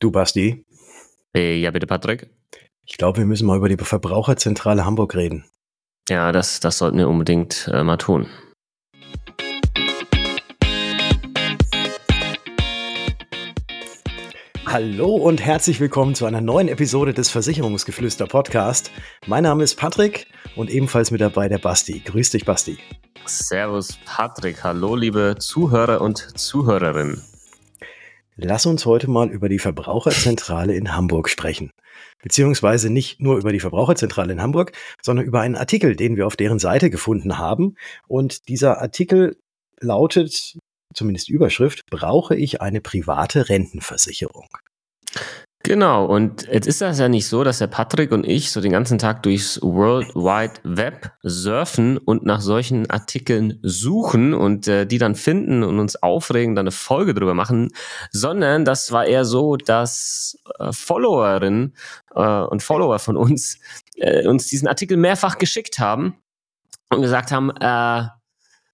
[0.00, 0.64] Du, Basti?
[1.34, 2.30] Ja, bitte, Patrick.
[2.86, 5.44] Ich glaube, wir müssen mal über die Verbraucherzentrale Hamburg reden.
[6.08, 8.28] Ja, das, das sollten wir unbedingt äh, mal tun.
[14.66, 18.92] Hallo und herzlich willkommen zu einer neuen Episode des Versicherungsgeflüster Podcast.
[19.26, 21.98] Mein Name ist Patrick und ebenfalls mit dabei der Basti.
[22.04, 22.78] Grüß dich, Basti.
[23.26, 24.62] Servus, Patrick.
[24.62, 27.20] Hallo, liebe Zuhörer und Zuhörerinnen.
[28.40, 31.72] Lass uns heute mal über die Verbraucherzentrale in Hamburg sprechen.
[32.22, 34.70] Beziehungsweise nicht nur über die Verbraucherzentrale in Hamburg,
[35.02, 37.74] sondern über einen Artikel, den wir auf deren Seite gefunden haben.
[38.06, 39.36] Und dieser Artikel
[39.80, 40.56] lautet,
[40.94, 44.46] zumindest Überschrift, brauche ich eine private Rentenversicherung?
[45.68, 48.72] Genau, und jetzt ist das ja nicht so, dass der Patrick und ich so den
[48.72, 54.96] ganzen Tag durchs World Wide Web surfen und nach solchen Artikeln suchen und äh, die
[54.96, 57.68] dann finden und uns aufregen, dann eine Folge drüber machen,
[58.10, 61.74] sondern das war eher so, dass äh, Followerinnen
[62.14, 63.58] äh, und Follower von uns
[63.96, 66.16] äh, uns diesen Artikel mehrfach geschickt haben
[66.88, 68.06] und gesagt haben, äh,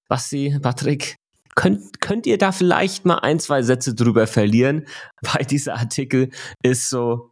[0.06, 1.16] Basti, Patrick,
[1.55, 4.86] Könnt, könnt ihr da vielleicht mal ein, zwei Sätze drüber verlieren?
[5.22, 6.30] Weil dieser Artikel
[6.62, 7.30] ist so,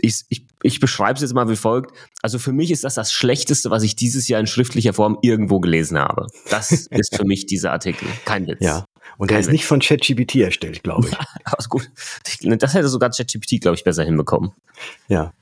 [0.00, 1.96] ich, ich, ich beschreibe es jetzt mal wie folgt.
[2.22, 5.60] Also für mich ist das das Schlechteste, was ich dieses Jahr in schriftlicher Form irgendwo
[5.60, 6.26] gelesen habe.
[6.50, 8.08] Das ist für mich dieser Artikel.
[8.24, 8.58] Kein Witz.
[8.60, 8.84] Ja.
[9.18, 9.52] Und der ist Witz.
[9.52, 11.14] nicht von ChatGPT erstellt, glaube ich.
[11.44, 11.88] Aber gut.
[12.58, 14.52] Das hätte sogar ChatGPT, glaube ich, besser hinbekommen.
[15.08, 15.32] Ja.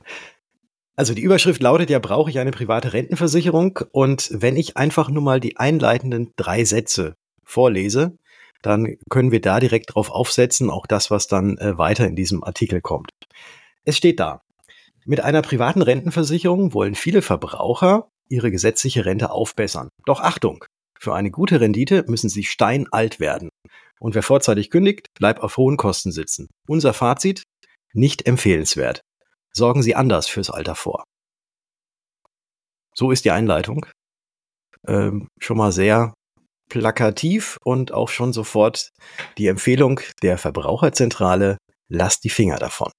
[0.96, 3.78] Also die Überschrift lautet ja, brauche ich eine private Rentenversicherung?
[3.92, 7.14] Und wenn ich einfach nur mal die einleitenden drei Sätze
[7.50, 8.16] vorlese,
[8.62, 12.44] dann können wir da direkt drauf aufsetzen, auch das, was dann äh, weiter in diesem
[12.44, 13.10] Artikel kommt.
[13.84, 14.42] Es steht da,
[15.06, 19.88] mit einer privaten Rentenversicherung wollen viele Verbraucher ihre gesetzliche Rente aufbessern.
[20.04, 20.64] Doch Achtung,
[20.98, 23.48] für eine gute Rendite müssen sie steinalt werden.
[23.98, 26.48] Und wer vorzeitig kündigt, bleibt auf hohen Kosten sitzen.
[26.68, 27.42] Unser Fazit,
[27.92, 29.00] nicht empfehlenswert.
[29.52, 31.04] Sorgen Sie anders fürs Alter vor.
[32.94, 33.86] So ist die Einleitung.
[34.86, 36.14] Ähm, schon mal sehr
[36.70, 38.90] plakativ und auch schon sofort
[39.36, 41.58] die Empfehlung der Verbraucherzentrale,
[41.88, 42.90] lasst die Finger davon.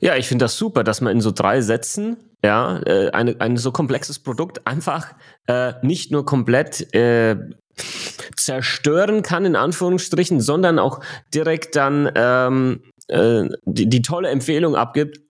[0.00, 3.56] Ja, ich finde das super, dass man in so drei Sätzen ja äh, eine, ein
[3.56, 5.14] so komplexes Produkt einfach
[5.46, 7.36] äh, nicht nur komplett äh,
[8.36, 11.00] zerstören kann in Anführungsstrichen, sondern auch
[11.32, 15.20] direkt dann ähm, äh, die, die tolle Empfehlung abgibt,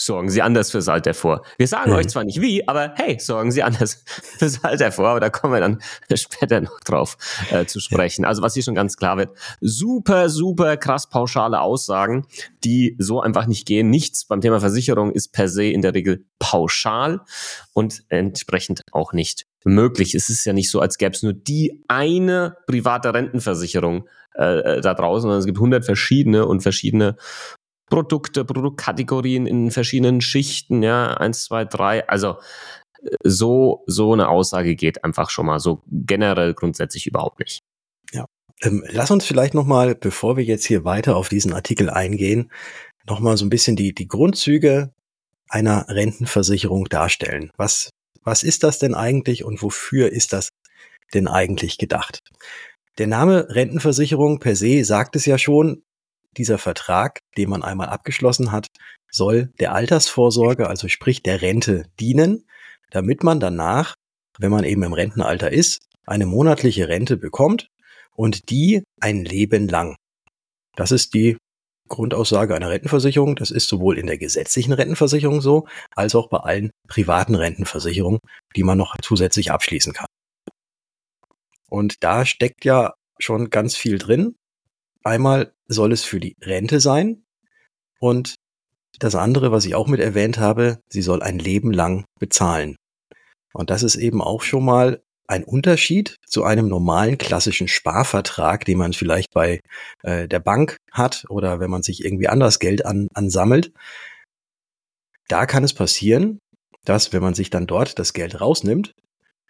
[0.00, 1.44] sorgen Sie anders fürs Alter vor.
[1.58, 1.96] Wir sagen mhm.
[1.98, 4.02] euch zwar nicht wie, aber hey, sorgen Sie anders
[4.38, 5.80] fürs Alter vor, aber da kommen wir dann
[6.14, 7.16] später noch drauf
[7.50, 8.24] äh, zu sprechen.
[8.24, 9.30] Also was hier schon ganz klar wird,
[9.60, 12.26] super, super krass pauschale Aussagen,
[12.64, 13.90] die so einfach nicht gehen.
[13.90, 17.20] Nichts beim Thema Versicherung ist per se in der Regel pauschal
[17.74, 20.14] und entsprechend auch nicht möglich.
[20.14, 24.80] Es ist ja nicht so, als gäbe es nur die eine private Rentenversicherung äh, äh
[24.80, 27.16] da draußen, sondern es gibt hundert verschiedene und verschiedene
[27.90, 32.08] Produkte, Produktkategorien in verschiedenen Schichten, ja, eins, zwei, drei.
[32.08, 32.36] Also
[33.02, 37.60] äh, so, so eine Aussage geht einfach schon mal so generell grundsätzlich überhaupt nicht.
[38.12, 38.24] Ja.
[38.62, 42.50] Ähm, lass uns vielleicht nochmal, bevor wir jetzt hier weiter auf diesen Artikel eingehen,
[43.06, 44.92] nochmal so ein bisschen die, die Grundzüge
[45.48, 47.50] einer Rentenversicherung darstellen.
[47.56, 47.90] Was,
[48.22, 50.50] was ist das denn eigentlich und wofür ist das
[51.12, 52.20] denn eigentlich gedacht?
[52.98, 55.82] Der Name Rentenversicherung per se sagt es ja schon,
[56.36, 58.66] dieser Vertrag, den man einmal abgeschlossen hat,
[59.10, 62.46] soll der Altersvorsorge, also sprich der Rente, dienen,
[62.90, 63.94] damit man danach,
[64.38, 67.68] wenn man eben im Rentenalter ist, eine monatliche Rente bekommt
[68.14, 69.96] und die ein Leben lang.
[70.76, 71.36] Das ist die
[71.88, 73.36] Grundaussage einer Rentenversicherung.
[73.36, 78.20] Das ist sowohl in der gesetzlichen Rentenversicherung so, als auch bei allen privaten Rentenversicherungen,
[78.56, 80.06] die man noch zusätzlich abschließen kann.
[81.68, 84.36] Und da steckt ja schon ganz viel drin.
[85.02, 87.24] Einmal soll es für die Rente sein
[87.98, 88.36] und
[88.98, 92.76] das andere, was ich auch mit erwähnt habe, sie soll ein Leben lang bezahlen.
[93.52, 98.78] Und das ist eben auch schon mal ein Unterschied zu einem normalen klassischen Sparvertrag, den
[98.78, 99.60] man vielleicht bei
[100.02, 103.72] äh, der Bank hat oder wenn man sich irgendwie anders Geld an, ansammelt.
[105.28, 106.40] Da kann es passieren,
[106.84, 108.92] dass wenn man sich dann dort das Geld rausnimmt,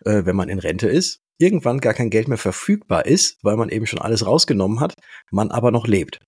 [0.04, 3.70] äh, wenn man in Rente ist, irgendwann gar kein Geld mehr verfügbar ist, weil man
[3.70, 4.94] eben schon alles rausgenommen hat,
[5.30, 6.18] man aber noch lebt.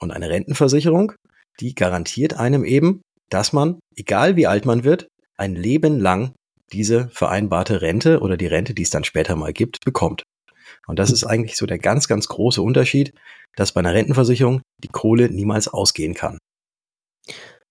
[0.00, 1.12] Und eine Rentenversicherung,
[1.60, 6.32] die garantiert einem eben, dass man, egal wie alt man wird, ein Leben lang
[6.72, 10.24] diese vereinbarte Rente oder die Rente, die es dann später mal gibt, bekommt.
[10.86, 13.12] Und das ist eigentlich so der ganz, ganz große Unterschied,
[13.54, 16.38] dass bei einer Rentenversicherung die Kohle niemals ausgehen kann.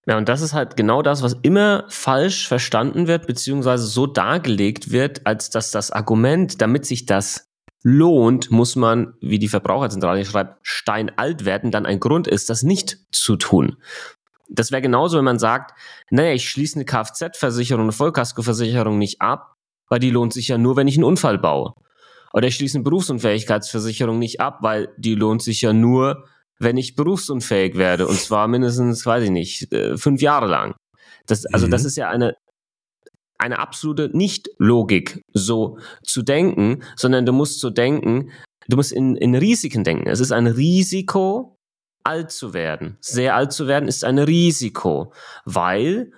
[0.07, 4.91] Ja, und das ist halt genau das, was immer falsch verstanden wird, beziehungsweise so dargelegt
[4.91, 7.49] wird, als dass das Argument, damit sich das
[7.81, 12.97] lohnt, muss man, wie die Verbraucherzentrale schreibt, steinalt werden, dann ein Grund ist, das nicht
[13.11, 13.77] zu tun.
[14.47, 15.77] Das wäre genauso, wenn man sagt,
[16.11, 19.55] naja, ich schließe eine Kfz-Versicherung, eine Vollkaskoversicherung nicht ab,
[19.89, 21.73] weil die lohnt sich ja nur, wenn ich einen Unfall baue.
[22.33, 26.25] Oder ich schließe eine Berufsunfähigkeitsversicherung nicht ab, weil die lohnt sich ja nur,
[26.59, 28.07] wenn ich berufsunfähig werde.
[28.07, 30.75] Und zwar mindestens, weiß ich nicht, äh, fünf Jahre lang.
[31.27, 31.71] Das, also mhm.
[31.71, 32.35] das ist ja eine,
[33.37, 38.31] eine absolute Nicht-Logik, so zu denken, sondern du musst so denken,
[38.67, 40.07] du musst in, in Risiken denken.
[40.07, 41.55] Es ist ein Risiko,
[42.03, 42.97] alt zu werden.
[43.01, 45.13] Sehr alt zu werden ist ein Risiko,
[45.43, 46.11] weil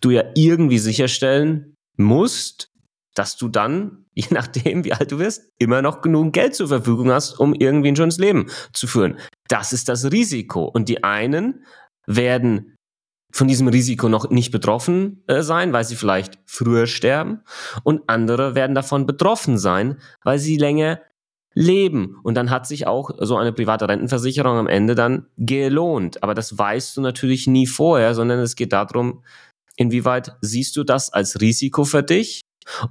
[0.00, 2.70] du ja irgendwie sicherstellen musst,
[3.14, 7.10] dass du dann, je nachdem, wie alt du wirst, immer noch genug Geld zur Verfügung
[7.10, 9.18] hast, um irgendwie ein schönes Leben zu führen.
[9.48, 10.64] Das ist das Risiko.
[10.64, 11.64] Und die einen
[12.06, 12.76] werden
[13.32, 17.40] von diesem Risiko noch nicht betroffen äh, sein, weil sie vielleicht früher sterben.
[17.82, 21.00] Und andere werden davon betroffen sein, weil sie länger
[21.52, 22.16] leben.
[22.22, 26.22] Und dann hat sich auch so eine private Rentenversicherung am Ende dann gelohnt.
[26.22, 29.24] Aber das weißt du natürlich nie vorher, sondern es geht darum,
[29.76, 32.42] inwieweit siehst du das als Risiko für dich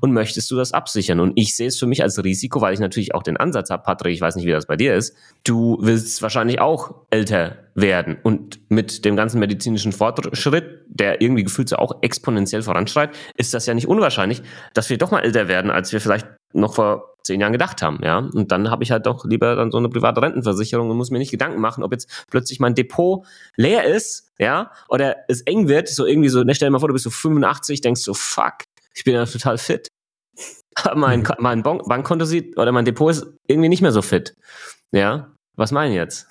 [0.01, 1.19] und möchtest du das absichern?
[1.19, 3.83] Und ich sehe es für mich als Risiko, weil ich natürlich auch den Ansatz habe,
[3.83, 5.15] Patrick, ich weiß nicht, wie das bei dir ist.
[5.43, 11.69] Du willst wahrscheinlich auch älter werden und mit dem ganzen medizinischen Fortschritt, der irgendwie gefühlt
[11.69, 14.41] so auch exponentiell voranschreitet, ist das ja nicht unwahrscheinlich,
[14.73, 17.99] dass wir doch mal älter werden, als wir vielleicht noch vor zehn Jahren gedacht haben,
[18.03, 18.17] ja.
[18.17, 21.19] Und dann habe ich halt doch lieber dann so eine private Rentenversicherung und muss mir
[21.19, 23.25] nicht Gedanken machen, ob jetzt plötzlich mein Depot
[23.55, 26.89] leer ist, ja, oder es eng wird, so irgendwie so, ne, stell dir mal vor,
[26.89, 29.87] du bist so 85, denkst so, fuck, ich bin ja total fit.
[30.95, 31.27] mein, mhm.
[31.39, 34.35] mein bon Bankkonto sieht, oder mein Depot ist irgendwie nicht mehr so fit.
[34.91, 36.27] Ja, was meinen jetzt?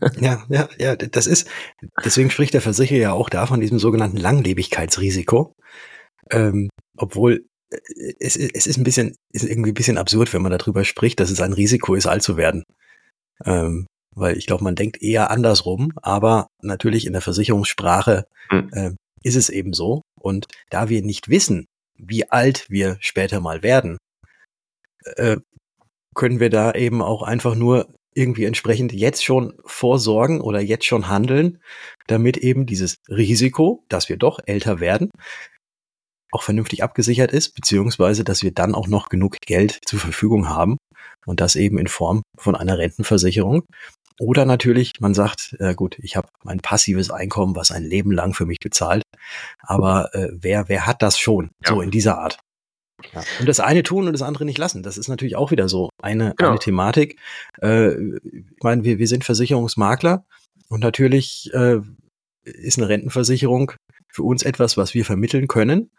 [0.20, 1.48] ja, ja, ja, das ist,
[2.04, 5.54] deswegen spricht der Versicherer ja auch da von diesem sogenannten Langlebigkeitsrisiko.
[6.30, 7.78] Ähm, obwohl äh,
[8.20, 11.30] es, es ist ein bisschen, ist irgendwie ein bisschen absurd, wenn man darüber spricht, dass
[11.30, 12.64] es ein Risiko ist, alt zu werden.
[13.44, 18.70] Ähm, weil ich glaube, man denkt eher andersrum, aber natürlich in der Versicherungssprache hm.
[18.72, 18.90] äh,
[19.22, 20.02] ist es eben so.
[20.18, 21.66] Und da wir nicht wissen,
[21.98, 23.98] wie alt wir später mal werden,
[25.16, 25.36] äh,
[26.14, 31.08] können wir da eben auch einfach nur irgendwie entsprechend jetzt schon vorsorgen oder jetzt schon
[31.08, 31.60] handeln,
[32.06, 35.10] damit eben dieses Risiko, dass wir doch älter werden,
[36.32, 40.78] auch vernünftig abgesichert ist, beziehungsweise dass wir dann auch noch genug Geld zur Verfügung haben
[41.26, 43.64] und das eben in Form von einer Rentenversicherung.
[44.18, 48.32] Oder natürlich, man sagt, äh, gut, ich habe mein passives Einkommen, was ein Leben lang
[48.32, 49.02] für mich bezahlt,
[49.60, 51.70] aber äh, wer, wer hat das schon ja.
[51.70, 52.38] so in dieser Art?
[53.12, 53.22] Ja.
[53.40, 54.82] Und das eine tun und das andere nicht lassen.
[54.82, 56.50] Das ist natürlich auch wieder so eine, genau.
[56.50, 57.18] eine Thematik.
[57.60, 60.24] Äh, ich meine, wir, wir sind Versicherungsmakler
[60.68, 61.80] und natürlich äh,
[62.44, 63.72] ist eine Rentenversicherung
[64.16, 65.90] für uns etwas, was wir vermitteln können.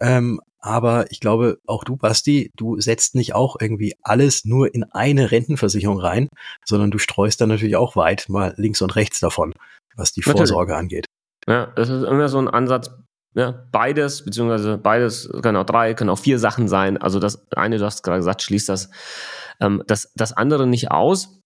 [0.00, 4.84] Ähm, aber ich glaube, auch du, Basti, du setzt nicht auch irgendwie alles nur in
[4.84, 6.28] eine Rentenversicherung rein,
[6.64, 9.52] sondern du streust dann natürlich auch weit mal links und rechts davon,
[9.96, 10.50] was die natürlich.
[10.50, 11.06] Vorsorge angeht.
[11.48, 12.90] Ja, das ist immer so ein Ansatz,
[13.34, 16.98] ja, beides, beziehungsweise beides, können auch drei, können auch vier Sachen sein.
[16.98, 18.90] Also das eine, du hast gerade gesagt, schließt das,
[19.60, 21.40] ähm, das, das andere nicht aus.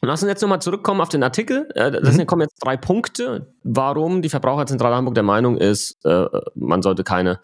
[0.00, 1.68] Lass uns jetzt nochmal zurückkommen auf den Artikel.
[1.74, 2.26] Das mhm.
[2.26, 7.40] kommen jetzt drei Punkte, warum die Verbraucherzentrale Hamburg der Meinung ist, äh, man sollte keine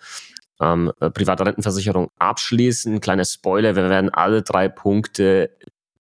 [0.61, 3.01] ähm, äh, private Rentenversicherung abschließen.
[3.01, 5.51] Kleiner Spoiler, wir werden alle drei Punkte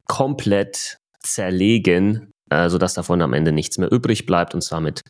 [0.06, 5.02] komplett zerlegen äh, sodass davon am Ende nichts mehr übrig bleibt und zwar mit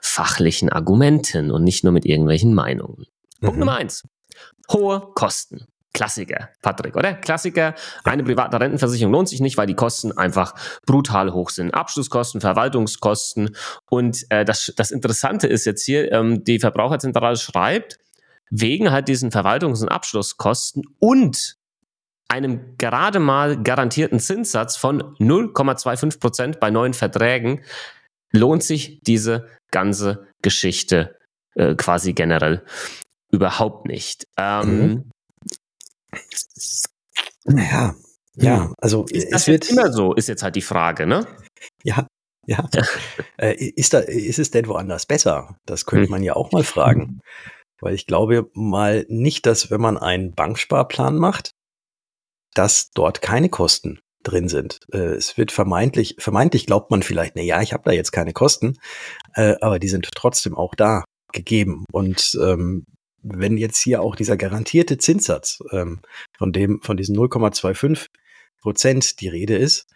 [0.00, 3.06] fachlichen Argumenten und nicht nur mit irgendwelchen Meinungen.
[3.40, 3.46] Mhm.
[3.46, 4.04] Punkt Nummer eins.
[4.72, 5.66] Hohe Kosten.
[5.92, 7.14] Klassiker, Patrick, oder?
[7.14, 7.74] Klassiker.
[8.04, 10.54] Eine private Rentenversicherung lohnt sich nicht, weil die Kosten einfach
[10.86, 11.74] brutal hoch sind.
[11.74, 13.56] Abschlusskosten, Verwaltungskosten.
[13.90, 17.98] Und äh, das, das Interessante ist jetzt hier, ähm, die Verbraucherzentrale schreibt,
[18.50, 21.56] wegen halt diesen Verwaltungs- und Abschlusskosten und
[22.28, 27.62] einem gerade mal garantierten Zinssatz von 0,25 Prozent bei neuen Verträgen
[28.32, 31.16] lohnt sich diese ganze Geschichte
[31.54, 32.64] äh, quasi generell
[33.32, 34.26] überhaupt nicht.
[34.36, 35.10] Ähm, mhm.
[37.44, 37.94] Naja,
[38.36, 41.26] ja, also ist das wird immer so, ist jetzt halt die Frage, ne?
[41.82, 42.06] Ja,
[42.46, 42.68] ja.
[43.38, 45.56] äh, ist, da, ist es denn woanders besser?
[45.66, 46.10] Das könnte hm.
[46.10, 47.20] man ja auch mal fragen.
[47.80, 51.52] Weil ich glaube mal nicht, dass wenn man einen Banksparplan macht,
[52.54, 54.80] dass dort keine Kosten drin sind.
[54.92, 58.32] Äh, es wird vermeintlich, vermeintlich glaubt man vielleicht, na ja, ich habe da jetzt keine
[58.32, 58.76] Kosten,
[59.34, 61.84] äh, aber die sind trotzdem auch da gegeben.
[61.92, 62.84] Und ähm,
[63.22, 66.00] wenn jetzt hier auch dieser garantierte Zinssatz ähm,
[66.36, 68.06] von dem, von diesen 0,25
[68.60, 69.86] Prozent die Rede ist,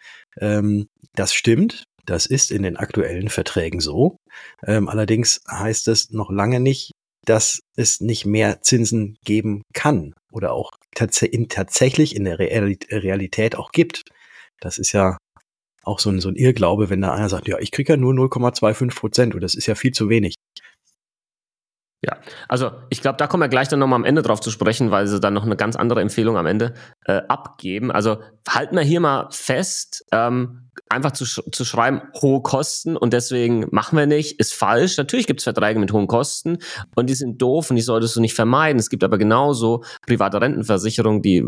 [0.40, 1.85] ähm, das stimmt.
[2.07, 4.19] Das ist in den aktuellen Verträgen so.
[4.66, 6.93] Ähm, allerdings heißt es noch lange nicht,
[7.25, 13.57] dass es nicht mehr Zinsen geben kann oder auch tats in, tatsächlich in der Realität
[13.57, 14.02] auch gibt.
[14.61, 15.16] Das ist ja
[15.83, 18.12] auch so ein, so ein Irrglaube, wenn da einer sagt, ja, ich kriege ja nur
[18.12, 20.35] 0,25 Prozent und das ist ja viel zu wenig.
[22.04, 22.18] Ja,
[22.49, 25.06] also ich glaube, da kommen wir gleich dann nochmal am Ende drauf zu sprechen, weil
[25.06, 26.75] sie dann noch eine ganz andere Empfehlung am Ende
[27.06, 27.90] äh, abgeben.
[27.90, 33.14] Also halten wir hier mal fest, ähm, einfach zu, sch zu schreiben, hohe Kosten und
[33.14, 34.99] deswegen machen wir nicht, ist falsch.
[34.99, 36.58] Natürlich gibt es Verträge mit hohen Kosten
[36.94, 38.78] und die sind doof und die solltest du nicht vermeiden.
[38.78, 41.42] Es gibt aber genauso private Rentenversicherungen, die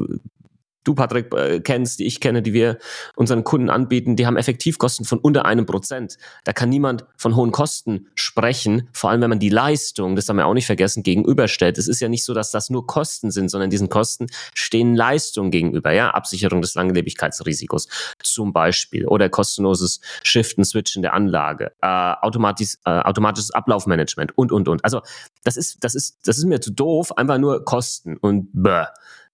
[0.87, 2.79] du, Patrick, äh, kennst, die ich kenne, die wir
[3.15, 6.17] unseren Kunden anbieten, die haben Effektivkosten von unter einem Prozent.
[6.45, 10.37] Da kann niemand von hohen Kosten sprechen, vor allem wenn man die Leistung, das haben
[10.37, 11.79] wir auch nicht vergessen, gegenüberstellt.
[11.79, 15.51] Es ist ja nicht so, dass das nur Kosten sind, sondern diesen Kosten stehen Leistungen
[15.51, 17.89] gegenüber, ja, Absicherung des Langlebigkeitsrisikos
[18.23, 24.69] zum Beispiel oder kostenloses Shiften, Switchen der Anlage, äh, automatisch, äh, automatisches Ablaufmanagement und, und,
[24.69, 24.85] und.
[24.85, 25.01] Also
[25.45, 28.87] das ist, das ist, das ist mir zu doof, einfach nur Kosten und bäh.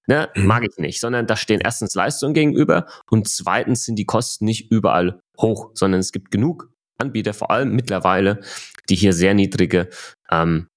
[0.08, 0.46] Ne, mhm.
[0.46, 4.72] mag ich nicht, sondern da stehen erstens Leistungen gegenüber und zweitens sind die Kosten nicht
[4.72, 8.40] überall hoch, sondern es gibt genug Anbieter, vor allem mittlerweile,
[8.88, 9.88] die hier sehr niedrige
[10.30, 10.68] ähm,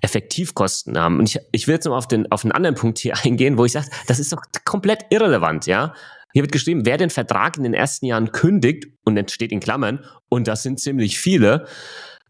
[0.00, 1.18] Effektivkosten haben.
[1.18, 3.64] Und ich, ich will jetzt noch auf den, auf einen anderen Punkt hier eingehen, wo
[3.64, 5.94] ich sage, das ist doch komplett irrelevant, ja.
[6.32, 10.04] Hier wird geschrieben, wer den Vertrag in den ersten Jahren kündigt, und entsteht in Klammern,
[10.28, 11.66] und das sind ziemlich viele,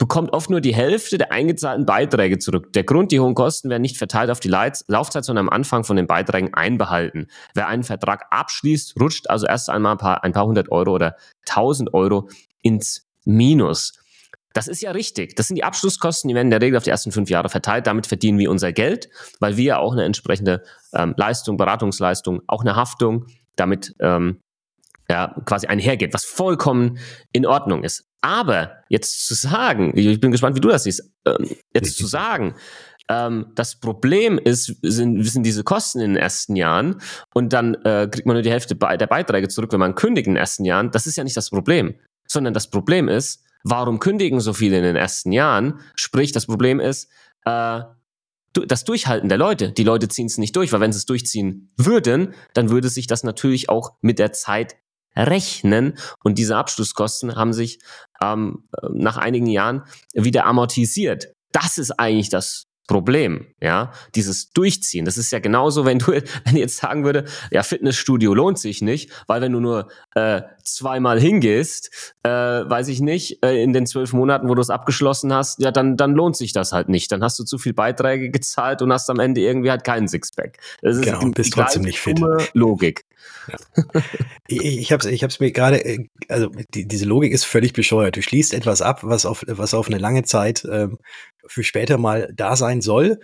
[0.00, 2.73] bekommt oft nur die Hälfte der eingezahlten Beiträge zurück.
[2.73, 5.95] Der Grund, die hohen Kosten werden nicht verteilt auf die Laufzeit, sondern am Anfang von
[5.95, 7.26] den Beiträgen einbehalten.
[7.52, 11.16] Wer einen Vertrag abschließt, rutscht also erst einmal ein paar, ein paar hundert Euro oder
[11.45, 12.30] tausend Euro
[12.62, 13.92] ins Minus.
[14.54, 15.37] Das ist ja richtig.
[15.37, 17.87] Das sind die Abschlusskosten, die werden in der Regel auf die ersten fünf Jahre verteilt.
[17.87, 20.62] Damit verdienen wir unser Geld, weil wir auch eine entsprechende
[20.95, 24.40] ähm, Leistung, Beratungsleistung, auch eine Haftung damit ähm,
[25.11, 26.99] ja, quasi einhergeht, was vollkommen
[27.33, 28.09] in Ordnung ist.
[28.20, 32.54] Aber jetzt zu sagen, ich bin gespannt, wie du das siehst, ähm, jetzt zu sagen,
[33.08, 37.00] ähm, das Problem ist, sind, sind diese Kosten in den ersten Jahren
[37.34, 40.34] und dann äh, kriegt man nur die Hälfte der Beiträge zurück, wenn man kündigt in
[40.34, 40.90] den ersten Jahren.
[40.90, 41.94] Das ist ja nicht das Problem,
[42.26, 45.80] sondern das Problem ist, warum kündigen so viele in den ersten Jahren?
[45.96, 47.10] Sprich, das Problem ist,
[47.44, 47.80] äh,
[48.52, 49.72] das Durchhalten der Leute.
[49.72, 53.06] Die Leute ziehen es nicht durch, weil wenn sie es durchziehen würden, dann würde sich
[53.06, 54.76] das natürlich auch mit der Zeit
[55.16, 57.80] rechnen und diese Abschlusskosten haben sich
[58.22, 59.82] ähm, nach einigen Jahren
[60.14, 61.28] wieder amortisiert.
[61.52, 65.04] Das ist eigentlich das Problem, ja, dieses Durchziehen.
[65.04, 68.82] Das ist ja genauso, wenn du, wenn ich jetzt sagen würde, ja, Fitnessstudio lohnt sich
[68.82, 69.86] nicht, weil wenn du nur
[70.16, 74.70] äh, zweimal hingehst, äh, weiß ich nicht, äh, in den zwölf Monaten, wo du es
[74.70, 77.12] abgeschlossen hast, ja, dann, dann lohnt sich das halt nicht.
[77.12, 80.58] Dann hast du zu viel Beiträge gezahlt und hast am Ende irgendwie halt keinen Sixpack.
[80.82, 82.20] Das ist genau, bist trotzdem nicht fit.
[82.54, 83.04] Logik.
[83.48, 84.02] Ja.
[84.48, 88.16] ich habe es ich hab's mir gerade, äh, also die, diese Logik ist völlig bescheuert.
[88.16, 90.98] Du schließt etwas ab, was auf, was auf eine lange Zeit ähm,
[91.46, 93.18] für später mal da sein soll.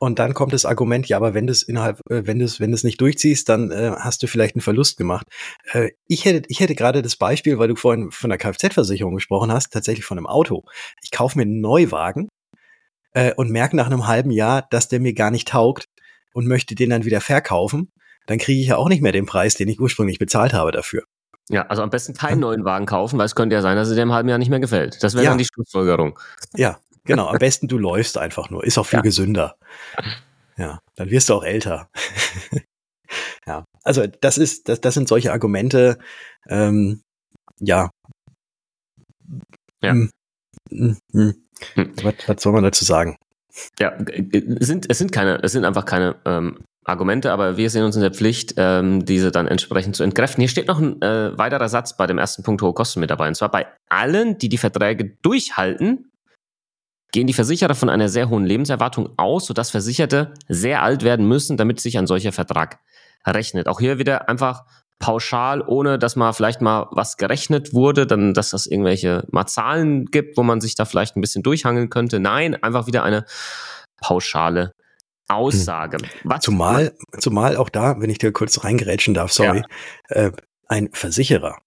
[0.00, 2.60] Und dann kommt das Argument, ja, aber wenn du es innerhalb, äh, wenn du es,
[2.60, 5.26] wenn du es nicht durchziehst, dann äh, hast du vielleicht einen Verlust gemacht.
[5.72, 9.50] Äh, ich hätte, ich hätte gerade das Beispiel, weil du vorhin von der Kfz-Versicherung gesprochen
[9.50, 10.64] hast, tatsächlich von einem Auto.
[11.02, 12.28] Ich kaufe mir einen Neuwagen
[13.12, 15.86] äh, und merke nach einem halben Jahr, dass der mir gar nicht taugt
[16.32, 17.90] und möchte den dann wieder verkaufen.
[18.28, 21.02] Dann kriege ich ja auch nicht mehr den Preis, den ich ursprünglich bezahlt habe dafür.
[21.50, 23.96] Ja, also am besten keinen neuen Wagen kaufen, weil es könnte ja sein, dass er
[23.96, 25.02] dir im halben Jahr nicht mehr gefällt.
[25.02, 25.30] Das wäre ja.
[25.30, 26.18] dann die Schlussfolgerung.
[26.54, 28.62] Ja, Genau, am besten du läufst einfach nur.
[28.64, 29.02] Ist auch viel ja.
[29.02, 29.56] gesünder.
[30.56, 31.90] Ja, dann wirst du auch älter.
[33.46, 35.98] ja, also das ist, das, das sind solche Argumente,
[36.48, 37.02] ähm,
[37.58, 37.90] ja.
[39.82, 39.92] Ja.
[39.92, 40.10] Hm,
[40.70, 41.34] hm, hm.
[41.74, 41.92] hm.
[42.02, 43.16] Was, was soll man dazu sagen?
[43.78, 47.84] Ja, es sind, es sind keine, es sind einfach keine ähm, Argumente, aber wir sehen
[47.84, 50.40] uns in der Pflicht, ähm, diese dann entsprechend zu entkräften.
[50.40, 53.28] Hier steht noch ein äh, weiterer Satz bei dem ersten Punkt hohe Kosten mit dabei.
[53.28, 56.10] Und zwar bei allen, die die Verträge durchhalten,
[57.12, 61.56] gehen die Versicherer von einer sehr hohen Lebenserwartung aus, sodass Versicherte sehr alt werden müssen,
[61.56, 62.80] damit sich ein solcher Vertrag
[63.26, 63.68] rechnet.
[63.68, 64.64] Auch hier wieder einfach
[64.98, 70.06] pauschal, ohne dass mal vielleicht mal was gerechnet wurde, dann, dass das irgendwelche mal Zahlen
[70.06, 72.18] gibt, wo man sich da vielleicht ein bisschen durchhangeln könnte.
[72.18, 73.24] Nein, einfach wieder eine
[74.00, 74.72] pauschale
[75.28, 75.98] Aussage.
[76.22, 76.40] Hm.
[76.40, 79.62] zumal, zumal auch da, wenn ich dir kurz reingerätschen darf, sorry,
[80.10, 80.16] ja.
[80.16, 80.32] äh,
[80.66, 81.58] ein Versicherer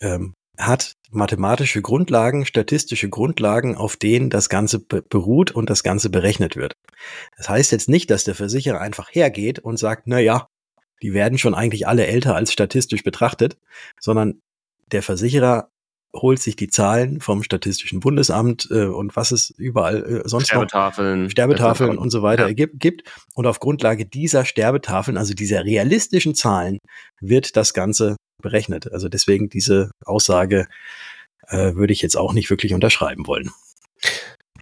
[0.00, 6.56] ähm, hat mathematische Grundlagen, statistische Grundlagen, auf denen das Ganze beruht und das Ganze berechnet
[6.56, 6.74] wird.
[7.36, 10.46] Das heißt jetzt nicht, dass der Versicherer einfach hergeht und sagt, na ja,
[11.02, 13.58] die werden schon eigentlich alle älter als statistisch betrachtet,
[14.00, 14.40] sondern
[14.92, 15.68] der Versicherer
[16.14, 21.24] holt sich die Zahlen vom Statistischen Bundesamt äh, und was es überall äh, sonst Sterbetafeln,
[21.24, 22.54] noch Sterbetafeln und so weiter ja.
[22.54, 23.10] gibt, gibt.
[23.34, 26.78] Und auf Grundlage dieser Sterbetafeln, also dieser realistischen Zahlen,
[27.20, 28.92] wird das Ganze berechnet.
[28.92, 30.66] Also deswegen diese Aussage
[31.48, 33.50] äh, würde ich jetzt auch nicht wirklich unterschreiben wollen.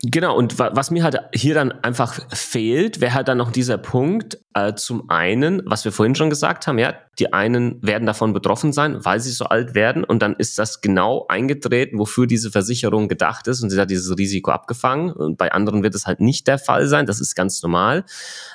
[0.02, 4.38] Genau, und was mir halt hier dann einfach fehlt, wäre halt dann noch dieser Punkt,
[4.54, 8.72] äh, zum einen, was wir vorhin schon gesagt haben, ja, die einen werden davon betroffen
[8.72, 13.08] sein, weil sie so alt werden und dann ist das genau eingetreten, wofür diese Versicherung
[13.08, 16.48] gedacht ist und sie hat dieses Risiko abgefangen und bei anderen wird es halt nicht
[16.48, 18.04] der Fall sein, das ist ganz normal.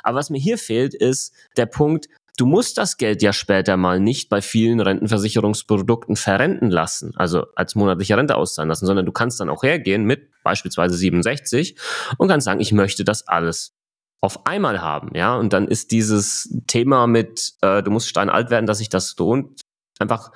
[0.01, 3.99] Aber was mir hier fehlt, ist der Punkt, Du musst das Geld ja später mal
[3.99, 9.39] nicht bei vielen Rentenversicherungsprodukten verrenten lassen, also als monatliche Rente auszahlen lassen, sondern du kannst
[9.39, 11.77] dann auch hergehen mit beispielsweise 67
[12.17, 13.73] und kannst sagen, ich möchte das alles
[14.21, 18.65] auf einmal haben, ja, und dann ist dieses Thema mit, äh, du musst steinalt werden,
[18.65, 19.61] dass sich das lohnt,
[19.99, 20.31] einfach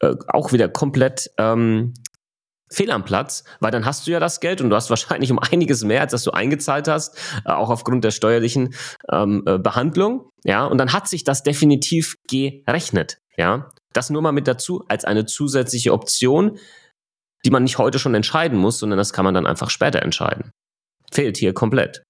[0.00, 1.92] äh, auch wieder komplett ähm,
[2.72, 5.38] fehl am Platz, weil dann hast du ja das Geld und du hast wahrscheinlich um
[5.38, 8.74] einiges mehr, als das du eingezahlt hast, äh, auch aufgrund der steuerlichen
[9.10, 10.30] ähm, äh, Behandlung.
[10.44, 13.18] Ja, und dann hat sich das definitiv gerechnet.
[13.36, 16.58] Ja, das nur mal mit dazu als eine zusätzliche Option,
[17.44, 20.50] die man nicht heute schon entscheiden muss, sondern das kann man dann einfach später entscheiden.
[21.10, 22.02] Fehlt hier komplett.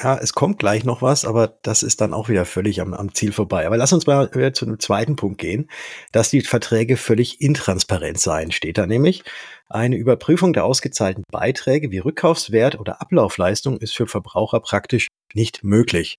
[0.00, 3.14] Ja, es kommt gleich noch was, aber das ist dann auch wieder völlig am, am
[3.14, 3.66] Ziel vorbei.
[3.66, 5.68] Aber lass uns mal wieder zu einem zweiten Punkt gehen,
[6.12, 9.24] dass die Verträge völlig intransparent seien, steht da nämlich.
[9.68, 16.16] Eine Überprüfung der ausgezahlten Beiträge wie Rückkaufswert oder Ablaufleistung ist für Verbraucher praktisch nicht möglich.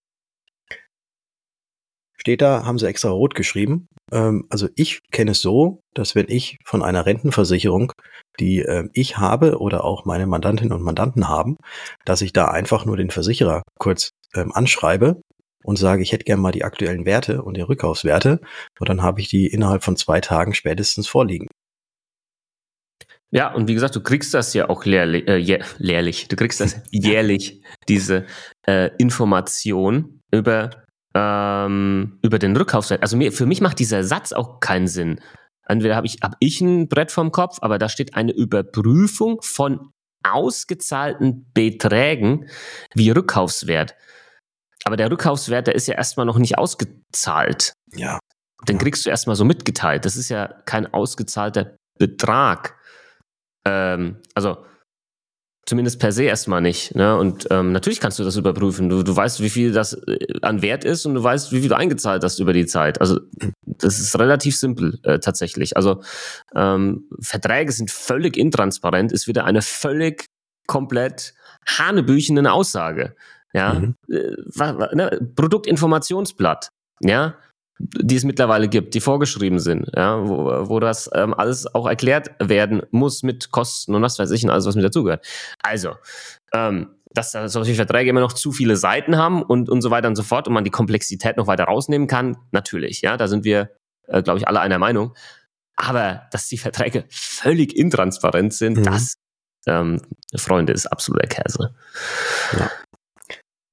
[2.19, 3.87] Steht da, haben sie extra rot geschrieben.
[4.11, 7.93] Ähm, also ich kenne es so, dass wenn ich von einer Rentenversicherung,
[8.39, 11.57] die äh, ich habe oder auch meine Mandantinnen und Mandanten haben,
[12.05, 15.21] dass ich da einfach nur den Versicherer kurz ähm, anschreibe
[15.63, 18.41] und sage, ich hätte gerne mal die aktuellen Werte und die Rückkaufswerte
[18.79, 21.47] und dann habe ich die innerhalb von zwei Tagen spätestens vorliegen.
[23.31, 27.61] Ja, und wie gesagt, du kriegst das ja auch lehrlich, äh, du kriegst das jährlich,
[27.87, 28.25] diese
[28.67, 30.71] äh, Information über
[31.15, 33.01] ähm, über den Rückkaufswert.
[33.01, 35.19] Also mir, für mich macht dieser Satz auch keinen Sinn.
[35.67, 39.91] Entweder habe ich, hab ich ein Brett vom Kopf, aber da steht eine Überprüfung von
[40.23, 42.49] ausgezahlten Beträgen
[42.93, 43.95] wie Rückkaufswert.
[44.83, 47.73] Aber der Rückkaufswert, der ist ja erstmal noch nicht ausgezahlt.
[47.93, 48.19] Ja.
[48.67, 50.05] Den kriegst du erstmal so mitgeteilt.
[50.05, 52.77] Das ist ja kein ausgezahlter Betrag.
[53.65, 54.65] Ähm, also
[55.69, 56.95] Zumindest per se erstmal nicht.
[56.95, 57.15] Ne?
[57.15, 58.89] Und ähm, natürlich kannst du das überprüfen.
[58.89, 61.69] Du, du weißt, wie viel das äh, an Wert ist und du weißt, wie viel
[61.69, 62.99] du eingezahlt hast über die Zeit.
[62.99, 63.19] Also
[63.61, 65.77] das ist relativ simpel äh, tatsächlich.
[65.77, 66.01] Also
[66.55, 70.25] ähm, Verträge sind völlig intransparent, ist wieder eine völlig
[70.65, 71.35] komplett
[71.67, 73.15] hanebüchene Aussage.
[73.53, 73.93] Ja, mhm.
[74.09, 75.19] äh, ne?
[75.35, 76.69] Produktinformationsblatt.
[77.01, 77.35] Ja,
[77.79, 82.31] die es mittlerweile gibt, die vorgeschrieben sind, ja, wo, wo das ähm, alles auch erklärt
[82.39, 85.25] werden muss mit Kosten und was weiß ich und alles, was mit dazugehört.
[85.63, 85.95] Also,
[86.53, 90.15] ähm, dass solche Verträge immer noch zu viele Seiten haben und, und so weiter und
[90.15, 93.71] so fort und man die Komplexität noch weiter rausnehmen kann, natürlich, ja, da sind wir,
[94.07, 95.15] äh, glaube ich, alle einer Meinung.
[95.75, 98.83] Aber dass die Verträge völlig intransparent sind, mhm.
[98.83, 99.15] das,
[99.65, 100.01] ähm,
[100.35, 101.73] Freunde, ist absoluter Käse.
[102.57, 102.69] Ja.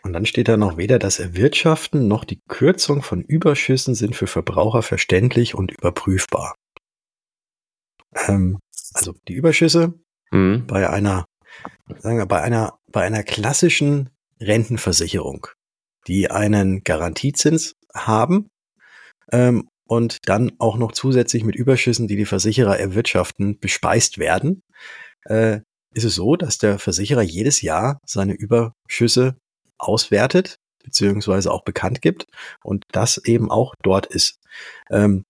[0.07, 4.29] Und dann steht da noch, weder das Erwirtschaften noch die Kürzung von Überschüssen sind für
[4.29, 6.55] Verbraucher verständlich und überprüfbar.
[8.29, 8.61] Ähm,
[8.95, 9.95] also die Überschüsse
[10.31, 10.65] mhm.
[10.69, 11.25] bei einer,
[11.99, 15.49] sagen wir, bei einer, bei einer klassischen Rentenversicherung,
[16.07, 18.47] die einen Garantiezins haben
[19.33, 24.63] ähm, und dann auch noch zusätzlich mit Überschüssen, die die Versicherer erwirtschaften, bespeist werden,
[25.25, 25.63] äh,
[25.95, 29.37] ist es so, dass der Versicherer jedes Jahr seine Überschüsse
[29.79, 32.27] auswertet beziehungsweise auch bekannt gibt
[32.63, 34.39] und das eben auch dort ist.
[34.89, 35.25] Ähm,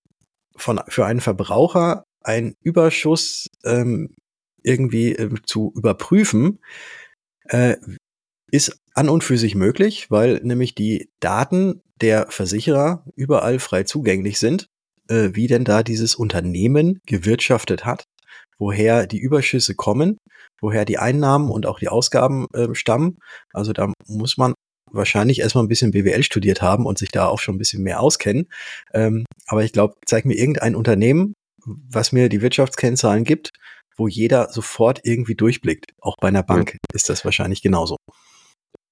[0.54, 4.14] von, für einen Verbraucher ein Überschuss ähm,
[4.62, 6.58] irgendwie äh, zu überprüfen,
[7.44, 7.76] äh,
[8.50, 14.38] ist an und für sich möglich, weil nämlich die Daten der Versicherer überall frei zugänglich
[14.38, 14.68] sind,
[15.08, 18.04] äh, wie denn da dieses Unternehmen gewirtschaftet hat,
[18.58, 20.18] woher die Überschüsse kommen,
[20.60, 23.18] woher die Einnahmen und auch die Ausgaben äh, stammen.
[23.52, 24.54] Also da muss man
[24.90, 28.00] wahrscheinlich erstmal ein bisschen BWL studiert haben und sich da auch schon ein bisschen mehr
[28.00, 28.48] auskennen.
[28.94, 33.50] Ähm, aber ich glaube, zeig mir irgendein Unternehmen, was mir die Wirtschaftskennzahlen gibt,
[33.96, 35.92] wo jeder sofort irgendwie durchblickt.
[36.00, 36.78] Auch bei einer Bank ja.
[36.92, 37.96] ist das wahrscheinlich genauso.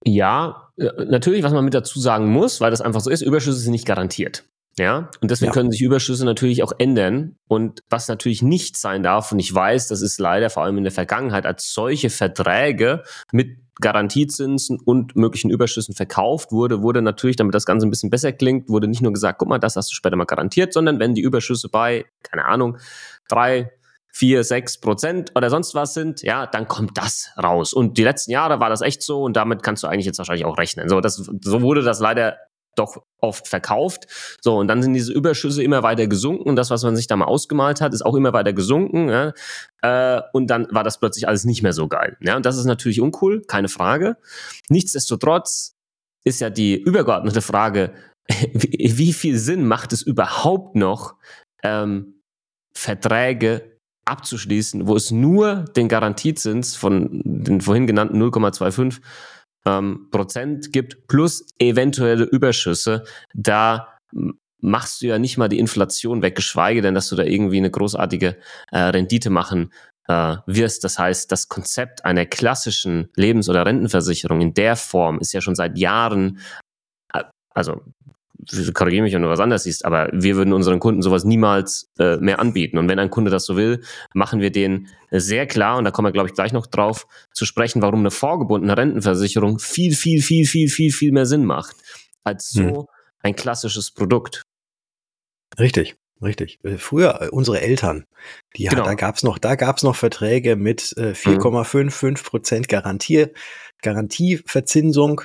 [0.07, 3.59] Ja, äh, natürlich, was man mit dazu sagen muss, weil das einfach so ist, Überschüsse
[3.59, 4.45] sind nicht garantiert.
[4.79, 5.53] Ja, und deswegen ja.
[5.53, 7.37] können sich Überschüsse natürlich auch ändern.
[7.47, 10.85] Und was natürlich nicht sein darf, und ich weiß, das ist leider vor allem in
[10.85, 17.55] der Vergangenheit als solche Verträge mit Garantiezinsen und möglichen Überschüssen verkauft wurde, wurde natürlich, damit
[17.55, 19.95] das Ganze ein bisschen besser klingt, wurde nicht nur gesagt, guck mal, das hast du
[19.95, 22.79] später mal garantiert, sondern wenn die Überschüsse bei, keine Ahnung,
[23.29, 23.73] drei,
[24.13, 27.73] vier, sechs Prozent oder sonst was sind, ja, dann kommt das raus.
[27.73, 30.45] Und die letzten Jahre war das echt so und damit kannst du eigentlich jetzt wahrscheinlich
[30.45, 30.89] auch rechnen.
[30.89, 32.37] So, das, so wurde das leider
[32.77, 34.07] doch oft verkauft.
[34.41, 37.17] So, und dann sind diese Überschüsse immer weiter gesunken und das, was man sich da
[37.17, 39.09] mal ausgemalt hat, ist auch immer weiter gesunken.
[39.09, 39.33] Ja?
[39.83, 42.17] Äh, und dann war das plötzlich alles nicht mehr so geil.
[42.21, 42.37] Ja?
[42.37, 44.17] Und das ist natürlich uncool, keine Frage.
[44.69, 45.75] Nichtsdestotrotz
[46.25, 47.93] ist ja die übergeordnete Frage,
[48.53, 51.17] wie, wie viel Sinn macht es überhaupt noch,
[51.63, 52.21] ähm,
[52.77, 59.01] Verträge abzuschließen, wo es nur den Garantiezins von den vorhin genannten 0,25
[59.67, 63.89] ähm, Prozent gibt, plus eventuelle Überschüsse, da
[64.61, 67.71] machst du ja nicht mal die Inflation weg, geschweige denn, dass du da irgendwie eine
[67.71, 68.37] großartige
[68.71, 69.73] äh, Rendite machen
[70.09, 70.85] äh, wirst.
[70.85, 75.55] Das heißt, das Konzept einer klassischen Lebens- oder Rentenversicherung in der Form ist ja schon
[75.55, 76.41] seit Jahren,
[77.13, 77.83] äh, also
[78.75, 82.17] korrigiere mich, wenn du was anderes siehst, aber wir würden unseren Kunden sowas niemals äh,
[82.17, 82.79] mehr anbieten.
[82.79, 86.07] Und wenn ein Kunde das so will, machen wir den sehr klar, und da kommen
[86.07, 90.47] wir, glaube ich, gleich noch drauf zu sprechen, warum eine vorgebundene Rentenversicherung viel, viel, viel,
[90.47, 91.77] viel, viel, viel mehr Sinn macht
[92.25, 92.87] als so hm.
[93.21, 94.43] ein klassisches Produkt.
[95.59, 95.97] Richtig.
[96.23, 96.59] Richtig.
[96.65, 98.07] Äh, früher äh, unsere Eltern,
[98.57, 98.85] die genau.
[98.85, 102.15] da gab's noch, da gab's noch Verträge mit äh, 4,55 mhm.
[102.15, 103.27] Prozent Garantie,
[103.83, 105.23] Garantieverzinsung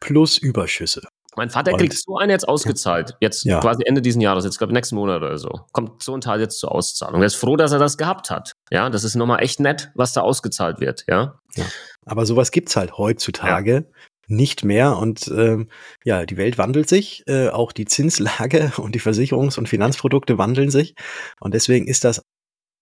[0.00, 1.08] plus Überschüsse.
[1.36, 3.60] Mein Vater und, kriegt so einen jetzt ausgezahlt, jetzt ja.
[3.60, 6.40] quasi Ende diesen Jahres, jetzt glaube ich nächsten Monat oder so, kommt so ein Teil
[6.40, 7.20] jetzt zur Auszahlung.
[7.20, 8.52] Er ist froh, dass er das gehabt hat.
[8.70, 11.04] Ja, das ist nochmal echt nett, was da ausgezahlt wird.
[11.08, 11.38] Ja.
[11.54, 11.64] ja.
[12.06, 13.82] Aber sowas gibt's halt heutzutage ja.
[14.28, 15.68] nicht mehr und ähm,
[16.04, 20.70] ja, die Welt wandelt sich, äh, auch die Zinslage und die Versicherungs- und Finanzprodukte wandeln
[20.70, 20.94] sich
[21.40, 22.22] und deswegen ist das